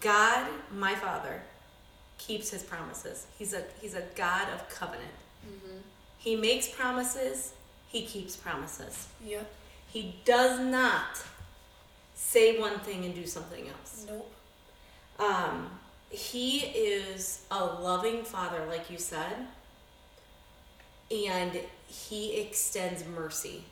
God, 0.00 0.48
my 0.72 0.94
Father, 0.94 1.42
keeps 2.18 2.50
his 2.50 2.62
promises. 2.62 3.26
He's 3.38 3.52
a, 3.52 3.64
he's 3.80 3.94
a 3.94 4.02
God 4.14 4.48
of 4.50 4.68
covenant. 4.68 5.08
Mm-hmm. 5.46 5.78
He 6.18 6.36
makes 6.36 6.68
promises, 6.68 7.52
he 7.88 8.04
keeps 8.04 8.36
promises. 8.36 9.08
Yep. 9.24 9.50
He 9.88 10.16
does 10.24 10.60
not 10.60 11.22
say 12.14 12.58
one 12.60 12.78
thing 12.80 13.04
and 13.04 13.14
do 13.14 13.26
something 13.26 13.66
else. 13.68 14.04
Nope. 14.08 14.30
Um, 15.18 15.70
he 16.10 16.60
is 16.60 17.44
a 17.50 17.64
loving 17.64 18.24
father, 18.24 18.64
like 18.66 18.90
you 18.90 18.98
said, 18.98 19.46
and 21.10 21.60
he 21.86 22.38
extends 22.40 23.04
mercy 23.06 23.64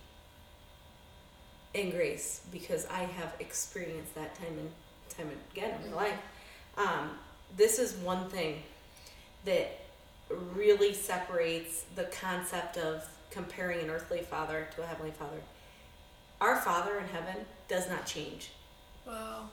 and 1.74 1.92
grace 1.92 2.40
because 2.52 2.86
I 2.86 3.00
have 3.04 3.34
experienced 3.40 4.14
that 4.14 4.34
time 4.34 4.58
and 4.58 4.70
time 5.10 5.30
again 5.52 5.80
in 5.82 5.90
my 5.90 5.96
Mhm. 5.96 5.96
life. 5.96 6.20
Um, 6.76 7.18
this 7.56 7.78
is 7.78 7.94
one 7.94 8.30
thing 8.30 8.62
that 9.44 9.80
really 10.28 10.92
separates 10.94 11.84
the 11.94 12.04
concept 12.04 12.76
of 12.76 13.08
comparing 13.30 13.80
an 13.80 13.90
earthly 13.90 14.22
father 14.22 14.68
to 14.74 14.82
a 14.82 14.86
heavenly 14.86 15.12
father. 15.12 15.42
Our 16.40 16.60
Father 16.60 16.98
in 16.98 17.08
heaven 17.08 17.46
does 17.68 17.88
not 17.88 18.06
change. 18.06 18.50
Wow. 19.06 19.48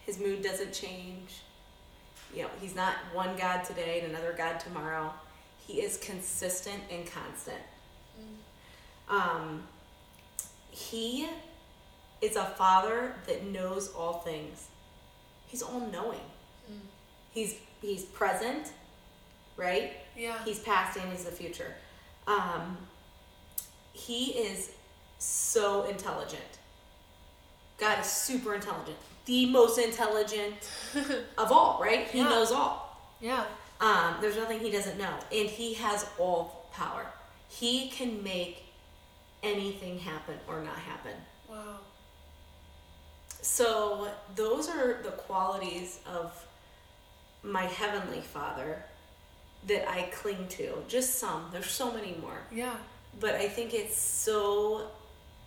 His 0.00 0.18
mood 0.18 0.42
doesn't 0.42 0.72
change. 0.72 1.42
You 2.34 2.42
know, 2.42 2.48
he's 2.60 2.74
not 2.74 2.94
one 3.12 3.36
God 3.36 3.64
today 3.64 4.00
and 4.00 4.10
another 4.12 4.34
God 4.36 4.60
tomorrow. 4.60 5.12
He 5.66 5.80
is 5.80 5.96
consistent 5.98 6.82
and 6.90 7.10
constant. 7.10 7.58
Mm. 8.20 9.14
Um, 9.14 9.62
he 10.70 11.28
is 12.20 12.36
a 12.36 12.44
father 12.44 13.14
that 13.26 13.46
knows 13.46 13.88
all 13.92 14.20
things. 14.20 14.68
He's 15.46 15.62
all 15.62 15.80
knowing. 15.80 16.20
Mm. 16.70 16.80
He's 17.32 17.56
he's 17.80 18.04
present, 18.04 18.72
right? 19.56 19.92
Yeah. 20.16 20.36
He's 20.44 20.58
past 20.58 20.98
and 20.98 21.10
he's 21.10 21.24
the 21.24 21.30
future. 21.30 21.74
Um, 22.26 22.76
he 23.92 24.32
is 24.32 24.70
so 25.18 25.84
intelligent. 25.84 26.42
God 27.78 28.00
is 28.00 28.06
super 28.06 28.54
intelligent. 28.54 28.96
The 29.28 29.44
most 29.44 29.76
intelligent 29.78 30.54
of 31.36 31.52
all, 31.52 31.78
right? 31.82 32.08
He 32.08 32.16
Yeah. 32.18 32.30
knows 32.30 32.50
all. 32.50 32.96
Yeah. 33.20 33.44
Um, 33.78 34.16
there's 34.22 34.36
nothing 34.36 34.58
he 34.58 34.70
doesn't 34.70 34.96
know. 34.96 35.14
And 35.30 35.50
he 35.50 35.74
has 35.74 36.06
all 36.18 36.70
power. 36.72 37.04
He 37.50 37.90
can 37.90 38.22
make 38.22 38.64
anything 39.42 39.98
happen 39.98 40.38
or 40.48 40.62
not 40.62 40.76
happen. 40.78 41.12
Wow. 41.46 41.76
So, 43.42 44.08
those 44.34 44.66
are 44.70 45.02
the 45.02 45.10
qualities 45.10 46.00
of 46.06 46.32
my 47.42 47.64
Heavenly 47.64 48.22
Father 48.22 48.82
that 49.66 49.86
I 49.90 50.04
cling 50.10 50.48
to. 50.48 50.82
Just 50.88 51.18
some, 51.18 51.50
there's 51.52 51.70
so 51.70 51.92
many 51.92 52.16
more. 52.22 52.40
Yeah. 52.50 52.76
But 53.20 53.34
I 53.34 53.46
think 53.48 53.74
it's 53.74 53.98
so 53.98 54.90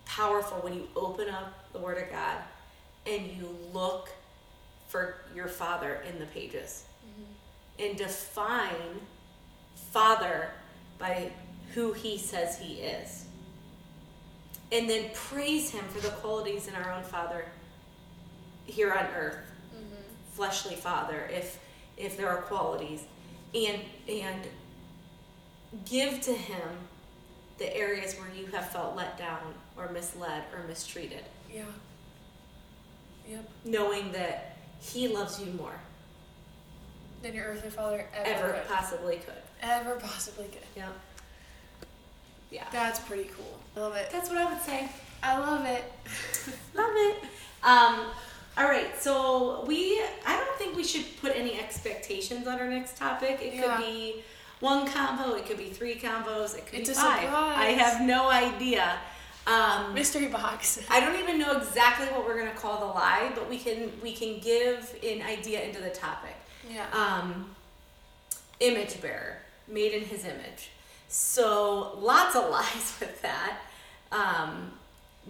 powerful 0.05 0.59
when 0.59 0.75
you 0.75 0.87
open 0.95 1.29
up 1.29 1.71
the 1.73 1.79
Word 1.79 1.97
of 1.97 2.11
God 2.11 2.37
and 3.05 3.25
you 3.27 3.55
look 3.73 4.09
for 4.87 5.15
your 5.35 5.47
Father 5.47 6.03
in 6.07 6.19
the 6.19 6.25
pages. 6.27 6.83
Mm-hmm. 7.05 7.83
And 7.87 7.97
define 7.97 9.01
Father 9.91 10.49
by 10.99 11.31
who 11.73 11.93
He 11.93 12.17
says 12.17 12.59
He 12.59 12.75
is. 12.75 13.25
And 14.71 14.89
then 14.89 15.09
praise 15.13 15.71
Him 15.71 15.83
for 15.85 16.01
the 16.01 16.13
qualities 16.15 16.67
in 16.67 16.75
our 16.75 16.91
own 16.91 17.03
Father 17.03 17.45
here 18.65 18.93
on 18.93 19.05
earth, 19.15 19.39
mm-hmm. 19.75 20.01
fleshly 20.33 20.75
Father, 20.75 21.29
if 21.31 21.59
if 21.97 22.17
there 22.17 22.29
are 22.29 22.41
qualities, 22.43 23.03
and 23.53 23.81
and 24.07 24.41
give 25.85 26.21
to 26.21 26.33
Him 26.33 26.69
the 27.57 27.75
areas 27.75 28.15
where 28.15 28.29
you 28.35 28.47
have 28.47 28.69
felt 28.71 28.95
let 28.95 29.17
down 29.17 29.53
or 29.77 29.89
misled 29.89 30.43
or 30.53 30.67
mistreated, 30.67 31.23
Yeah. 31.53 31.63
Yep. 33.27 33.49
knowing 33.65 34.11
that 34.11 34.57
He 34.81 35.07
loves 35.07 35.39
you 35.39 35.51
more, 35.53 35.73
Than 37.21 37.35
your 37.35 37.45
earthly 37.45 37.69
father 37.69 38.05
ever, 38.15 38.29
ever 38.29 38.53
could. 38.53 38.67
possibly 38.67 39.15
could. 39.17 39.33
Ever 39.61 39.95
possibly 39.95 40.45
could. 40.45 40.61
Yeah. 40.75 40.87
Yeah. 42.49 42.65
That's 42.71 42.99
pretty 42.99 43.25
cool. 43.35 43.59
I 43.77 43.79
love 43.79 43.95
it. 43.95 44.09
That's 44.11 44.27
what 44.29 44.37
I 44.39 44.51
would 44.51 44.61
say. 44.63 44.89
I 45.23 45.37
love 45.37 45.65
it. 45.65 45.83
Love 46.73 46.91
it. 46.95 47.23
Um, 47.63 48.07
all 48.57 48.65
right, 48.67 48.99
so 48.99 49.63
we 49.67 50.01
I 50.25 50.35
don't 50.35 50.57
think 50.57 50.75
we 50.75 50.83
should 50.83 51.05
put 51.21 51.35
any 51.35 51.59
expectations 51.59 52.47
on 52.47 52.59
our 52.59 52.67
next 52.67 52.97
topic. 52.97 53.39
It 53.41 53.53
Yeah. 53.53 53.77
could 53.77 53.85
be 53.85 54.23
one 54.61 54.87
combo, 54.87 55.35
it 55.35 55.45
could 55.45 55.57
be 55.57 55.69
three 55.69 55.95
combos, 55.95 56.57
it 56.57 56.65
could 56.65 56.79
It's 56.79 56.89
be 56.89 56.95
five. 56.95 57.21
surprise. 57.23 57.57
I 57.57 57.65
have 57.83 58.01
no 58.01 58.29
idea. 58.31 58.97
Um, 59.47 59.93
Mystery 59.95 60.27
box. 60.27 60.79
I 60.89 60.99
don't 60.99 61.19
even 61.19 61.39
know 61.39 61.57
exactly 61.57 62.05
what 62.07 62.25
we're 62.25 62.37
gonna 62.37 62.53
call 62.55 62.79
the 62.79 62.85
lie, 62.93 63.31
but 63.33 63.49
we 63.49 63.57
can 63.57 63.91
we 64.03 64.13
can 64.13 64.39
give 64.39 64.95
an 65.03 65.21
idea 65.23 65.61
into 65.63 65.81
the 65.81 65.89
topic. 65.89 66.35
Yeah. 66.69 66.85
Um, 66.93 67.55
image 68.59 69.01
bearer, 69.01 69.37
made 69.67 69.93
in 69.93 70.03
his 70.03 70.25
image. 70.25 70.69
So 71.07 71.97
lots 71.99 72.35
of 72.35 72.49
lies 72.51 72.95
with 72.99 73.19
that 73.23 73.57
um, 74.11 74.71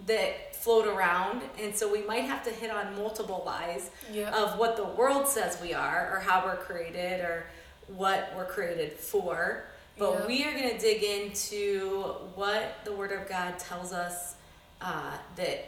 that 0.07 0.55
float 0.57 0.87
around, 0.87 1.41
and 1.59 1.73
so 1.75 1.91
we 1.91 2.01
might 2.03 2.25
have 2.25 2.43
to 2.43 2.49
hit 2.51 2.69
on 2.69 2.95
multiple 2.95 3.43
lies 3.45 3.89
Yep. 4.11 4.33
of 4.33 4.59
what 4.59 4.75
the 4.75 4.83
world 4.83 5.27
says 5.27 5.57
we 5.61 5.73
are, 5.73 6.11
or 6.13 6.19
how 6.19 6.45
we're 6.45 6.57
created, 6.57 7.21
or 7.21 7.45
what 7.87 8.31
we're 8.35 8.45
created 8.45 8.91
for. 8.93 9.63
But 9.97 10.11
Yeah. 10.21 10.25
we 10.27 10.43
are 10.45 10.51
going 10.51 10.69
to 10.69 10.77
dig 10.77 11.03
into 11.03 11.99
what 12.35 12.79
the 12.85 12.91
Word 12.93 13.11
of 13.11 13.27
God 13.27 13.59
tells 13.59 13.93
us 13.93 14.35
uh, 14.81 15.17
that 15.35 15.65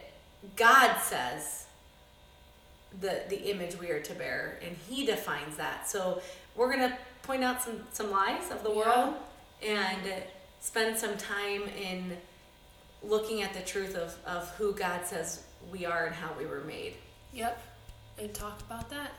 God 0.56 0.98
says 1.00 1.66
the 3.00 3.24
the 3.30 3.50
image 3.52 3.78
we 3.80 3.90
are 3.90 4.00
to 4.02 4.14
bear, 4.14 4.60
and 4.66 4.76
He 4.90 5.06
defines 5.06 5.58
that. 5.58 5.90
So 5.90 6.22
we're 6.56 6.74
going 6.76 6.90
to 6.90 6.98
point 7.24 7.44
out 7.44 7.62
some 7.62 7.84
some 7.92 8.12
lies 8.12 8.52
of 8.52 8.64
the 8.64 8.70
Yeah. 8.70 8.76
world 8.76 9.14
and 9.62 10.00
spend 10.62 10.98
some 10.98 11.18
time 11.18 11.64
in 11.82 12.18
looking 13.02 13.42
at 13.42 13.54
the 13.54 13.62
truth 13.62 13.96
of, 13.96 14.16
of 14.26 14.50
who 14.52 14.74
God 14.74 15.06
says 15.06 15.44
we 15.72 15.86
are 15.86 16.06
and 16.06 16.16
how 16.16 16.32
we 16.38 16.46
were 16.46 16.62
made. 16.62 16.94
Yep. 17.34 17.62
And 18.18 18.34
talk 18.34 18.62
about 18.62 18.90
that. 18.90 19.12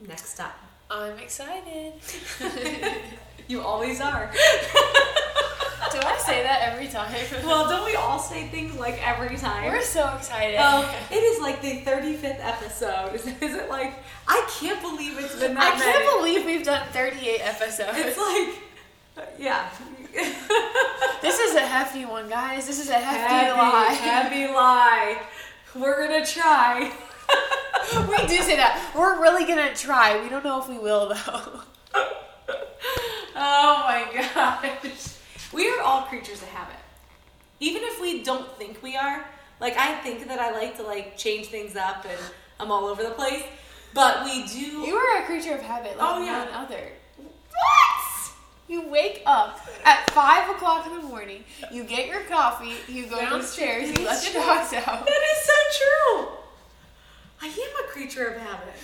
Next 0.00 0.40
up. 0.40 0.54
I'm 0.90 1.18
excited. 1.18 1.92
You 3.50 3.62
always 3.62 4.00
are. 4.00 4.30
Do 4.32 5.98
I 5.98 6.16
say 6.24 6.44
that 6.44 6.60
every 6.62 6.86
time? 6.86 7.12
well, 7.44 7.68
don't 7.68 7.84
we 7.84 7.96
all 7.96 8.20
say 8.20 8.46
things 8.46 8.78
like 8.78 9.04
every 9.04 9.36
time? 9.36 9.64
We're 9.64 9.82
so 9.82 10.08
excited. 10.14 10.54
Well, 10.54 10.88
it 11.10 11.16
is 11.16 11.40
like 11.42 11.60
the 11.60 11.80
35th 11.80 12.38
episode. 12.38 13.12
Is, 13.16 13.26
is 13.26 13.56
it 13.56 13.68
like, 13.68 13.94
I 14.28 14.48
can't 14.60 14.80
believe 14.80 15.18
it's 15.18 15.34
been 15.34 15.56
I 15.56 15.64
that 15.64 15.82
can't 15.82 16.04
many. 16.04 16.16
believe 16.16 16.46
we've 16.46 16.64
done 16.64 16.86
38 16.92 17.40
episodes. 17.40 17.98
It's 17.98 18.16
like, 19.16 19.26
yeah. 19.36 19.68
This 21.20 21.38
is 21.40 21.56
a 21.56 21.66
hefty 21.66 22.04
one, 22.06 22.28
guys. 22.28 22.68
This 22.68 22.78
is 22.78 22.88
a 22.88 22.94
hefty, 22.94 23.34
heavy, 23.34 23.50
lie. 23.50 23.92
heavy 23.92 24.46
lie. 24.46 25.20
We're 25.74 26.06
gonna 26.06 26.24
try. 26.24 26.92
we 28.08 28.16
do 28.28 28.36
say 28.42 28.56
that. 28.56 28.92
We're 28.96 29.20
really 29.20 29.44
gonna 29.44 29.74
try. 29.74 30.22
We 30.22 30.28
don't 30.28 30.44
know 30.44 30.62
if 30.62 30.68
we 30.68 30.78
will 30.78 31.08
though. 31.08 31.62
Oh 33.42 33.84
my 33.86 34.06
gosh. 34.34 35.16
We 35.52 35.68
are 35.70 35.80
all 35.80 36.02
creatures 36.02 36.42
of 36.42 36.48
habit. 36.48 36.76
Even 37.58 37.82
if 37.84 38.00
we 38.00 38.22
don't 38.22 38.50
think 38.58 38.82
we 38.82 38.96
are. 38.96 39.24
Like 39.60 39.76
I 39.78 39.94
think 40.02 40.26
that 40.28 40.38
I 40.38 40.52
like 40.52 40.76
to 40.76 40.82
like 40.82 41.16
change 41.16 41.46
things 41.48 41.74
up 41.76 42.04
and 42.08 42.18
I'm 42.58 42.70
all 42.70 42.84
over 42.84 43.02
the 43.02 43.10
place. 43.10 43.42
But 43.94 44.24
we 44.24 44.46
do 44.46 44.60
You 44.60 44.94
are 44.94 45.22
a 45.22 45.26
creature 45.26 45.54
of 45.54 45.60
habit, 45.62 45.96
like 45.98 46.06
Oh, 46.08 46.22
yeah. 46.24 46.44
none 46.44 46.48
other. 46.66 46.92
What? 47.16 48.32
You 48.68 48.88
wake 48.88 49.22
up 49.26 49.58
at 49.84 50.08
five 50.10 50.48
o'clock 50.50 50.86
in 50.86 50.94
the 50.94 51.02
morning. 51.02 51.42
You 51.72 51.82
get 51.84 52.06
your 52.06 52.20
coffee. 52.24 52.74
You 52.88 53.06
go 53.06 53.18
downstairs. 53.20 53.88
You 53.98 54.04
let 54.04 54.22
your 54.22 54.34
dogs 54.42 54.72
out. 54.74 55.06
That 55.06 55.22
is 55.32 55.44
so 55.44 55.52
true. 55.78 56.28
I 57.42 57.46
am 57.46 57.84
a 57.84 57.88
creature 57.88 58.26
of 58.26 58.36
habit. 58.40 58.74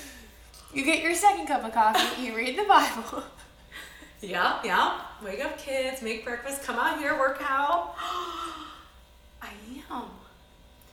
You 0.74 0.84
get 0.84 1.02
your 1.02 1.14
second 1.14 1.46
cup 1.46 1.62
of 1.64 1.72
coffee. 1.72 2.22
You 2.22 2.34
read 2.36 2.58
the 2.58 2.64
Bible. 2.64 3.22
Yeah, 4.26 4.58
yeah. 4.64 5.00
Wake 5.24 5.44
up, 5.44 5.56
kids. 5.56 6.02
Make 6.02 6.24
breakfast. 6.24 6.62
Come 6.64 6.76
out 6.76 6.98
here. 6.98 7.16
Work 7.18 7.40
out. 7.42 7.94
I 9.42 9.50
am. 9.90 10.04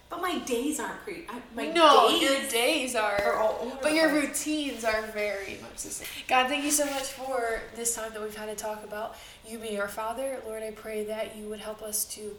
But 0.09 0.21
my 0.21 0.37
days 0.39 0.79
aren't 0.79 1.01
cre- 1.03 1.27
I- 1.27 1.41
My 1.55 1.65
no, 1.71 2.09
days 2.09 2.21
your 2.21 2.49
days 2.51 2.95
are, 2.95 3.19
are 3.23 3.37
all 3.37 3.57
over 3.63 3.77
but 3.81 3.95
your 3.95 4.13
routines 4.13 4.83
are 4.85 5.01
very 5.07 5.57
much 5.63 5.81
the 5.81 5.89
same. 5.89 6.07
God, 6.27 6.47
thank 6.47 6.63
you 6.63 6.69
so 6.69 6.85
much 6.85 7.05
for 7.05 7.61
this 7.75 7.95
time 7.95 8.11
that 8.13 8.21
we've 8.21 8.35
had 8.35 8.45
to 8.45 8.55
talk 8.55 8.83
about 8.83 9.15
you 9.47 9.57
being 9.57 9.79
our 9.79 9.87
Father. 9.87 10.39
Lord, 10.45 10.61
I 10.61 10.69
pray 10.69 11.03
that 11.05 11.35
you 11.35 11.49
would 11.49 11.59
help 11.61 11.81
us 11.81 12.05
to 12.13 12.37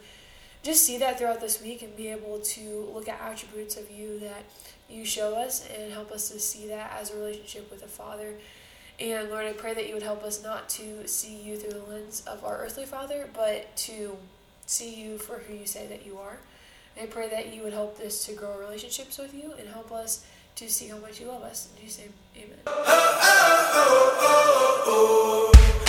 just 0.63 0.85
see 0.85 0.99
that 0.99 1.19
throughout 1.19 1.41
this 1.41 1.61
week 1.61 1.83
and 1.83 1.97
be 1.97 2.07
able 2.09 2.39
to 2.39 2.89
look 2.95 3.09
at 3.09 3.21
attributes 3.21 3.77
of 3.77 3.91
you 3.91 4.21
that 4.21 4.45
you 4.89 5.05
show 5.05 5.35
us 5.35 5.69
and 5.77 5.93
help 5.93 6.13
us 6.13 6.29
to 6.31 6.39
see 6.39 6.69
that 6.69 6.97
as 7.01 7.11
a 7.11 7.17
relationship 7.17 7.69
with 7.73 7.83
a 7.83 7.89
Father. 7.89 8.35
And 9.01 9.29
Lord, 9.31 9.45
I 9.45 9.53
pray 9.53 9.75
that 9.75 9.89
you 9.89 9.95
would 9.95 10.03
help 10.03 10.23
us 10.23 10.43
not 10.43 10.69
to 10.71 11.07
see 11.09 11.37
you 11.37 11.57
through 11.57 11.81
the 11.81 11.91
lens 11.91 12.23
of 12.27 12.45
our 12.45 12.59
earthly 12.59 12.85
Father, 12.87 13.29
but 13.35 13.77
to 13.79 14.17
see 14.67 14.95
you 14.95 15.19
for 15.19 15.39
who 15.39 15.55
you 15.55 15.67
say 15.67 15.87
that 15.89 16.07
you 16.07 16.19
are. 16.19 16.39
I 17.01 17.07
pray 17.07 17.29
that 17.29 17.53
you 17.53 17.63
would 17.65 17.73
help 17.73 17.99
this 17.99 18.25
to 18.27 18.35
grow 18.35 18.57
relationships 18.59 19.19
with 19.19 19.35
you 19.35 19.53
and 19.59 19.69
help 19.69 19.91
us 19.91 20.25
to 20.57 20.71
see 20.71 20.87
how 20.89 20.99
much 20.99 21.21
you 21.21 21.27
love 21.27 21.43
us. 21.43 21.69
In 21.75 21.83
Jesus' 21.83 21.99
name, 21.99 22.13
amen. 22.37 22.59
oh, 22.67 22.85
oh, 22.87 24.19
oh, 24.21 24.83
oh, 24.87 25.53
oh. 25.57 25.84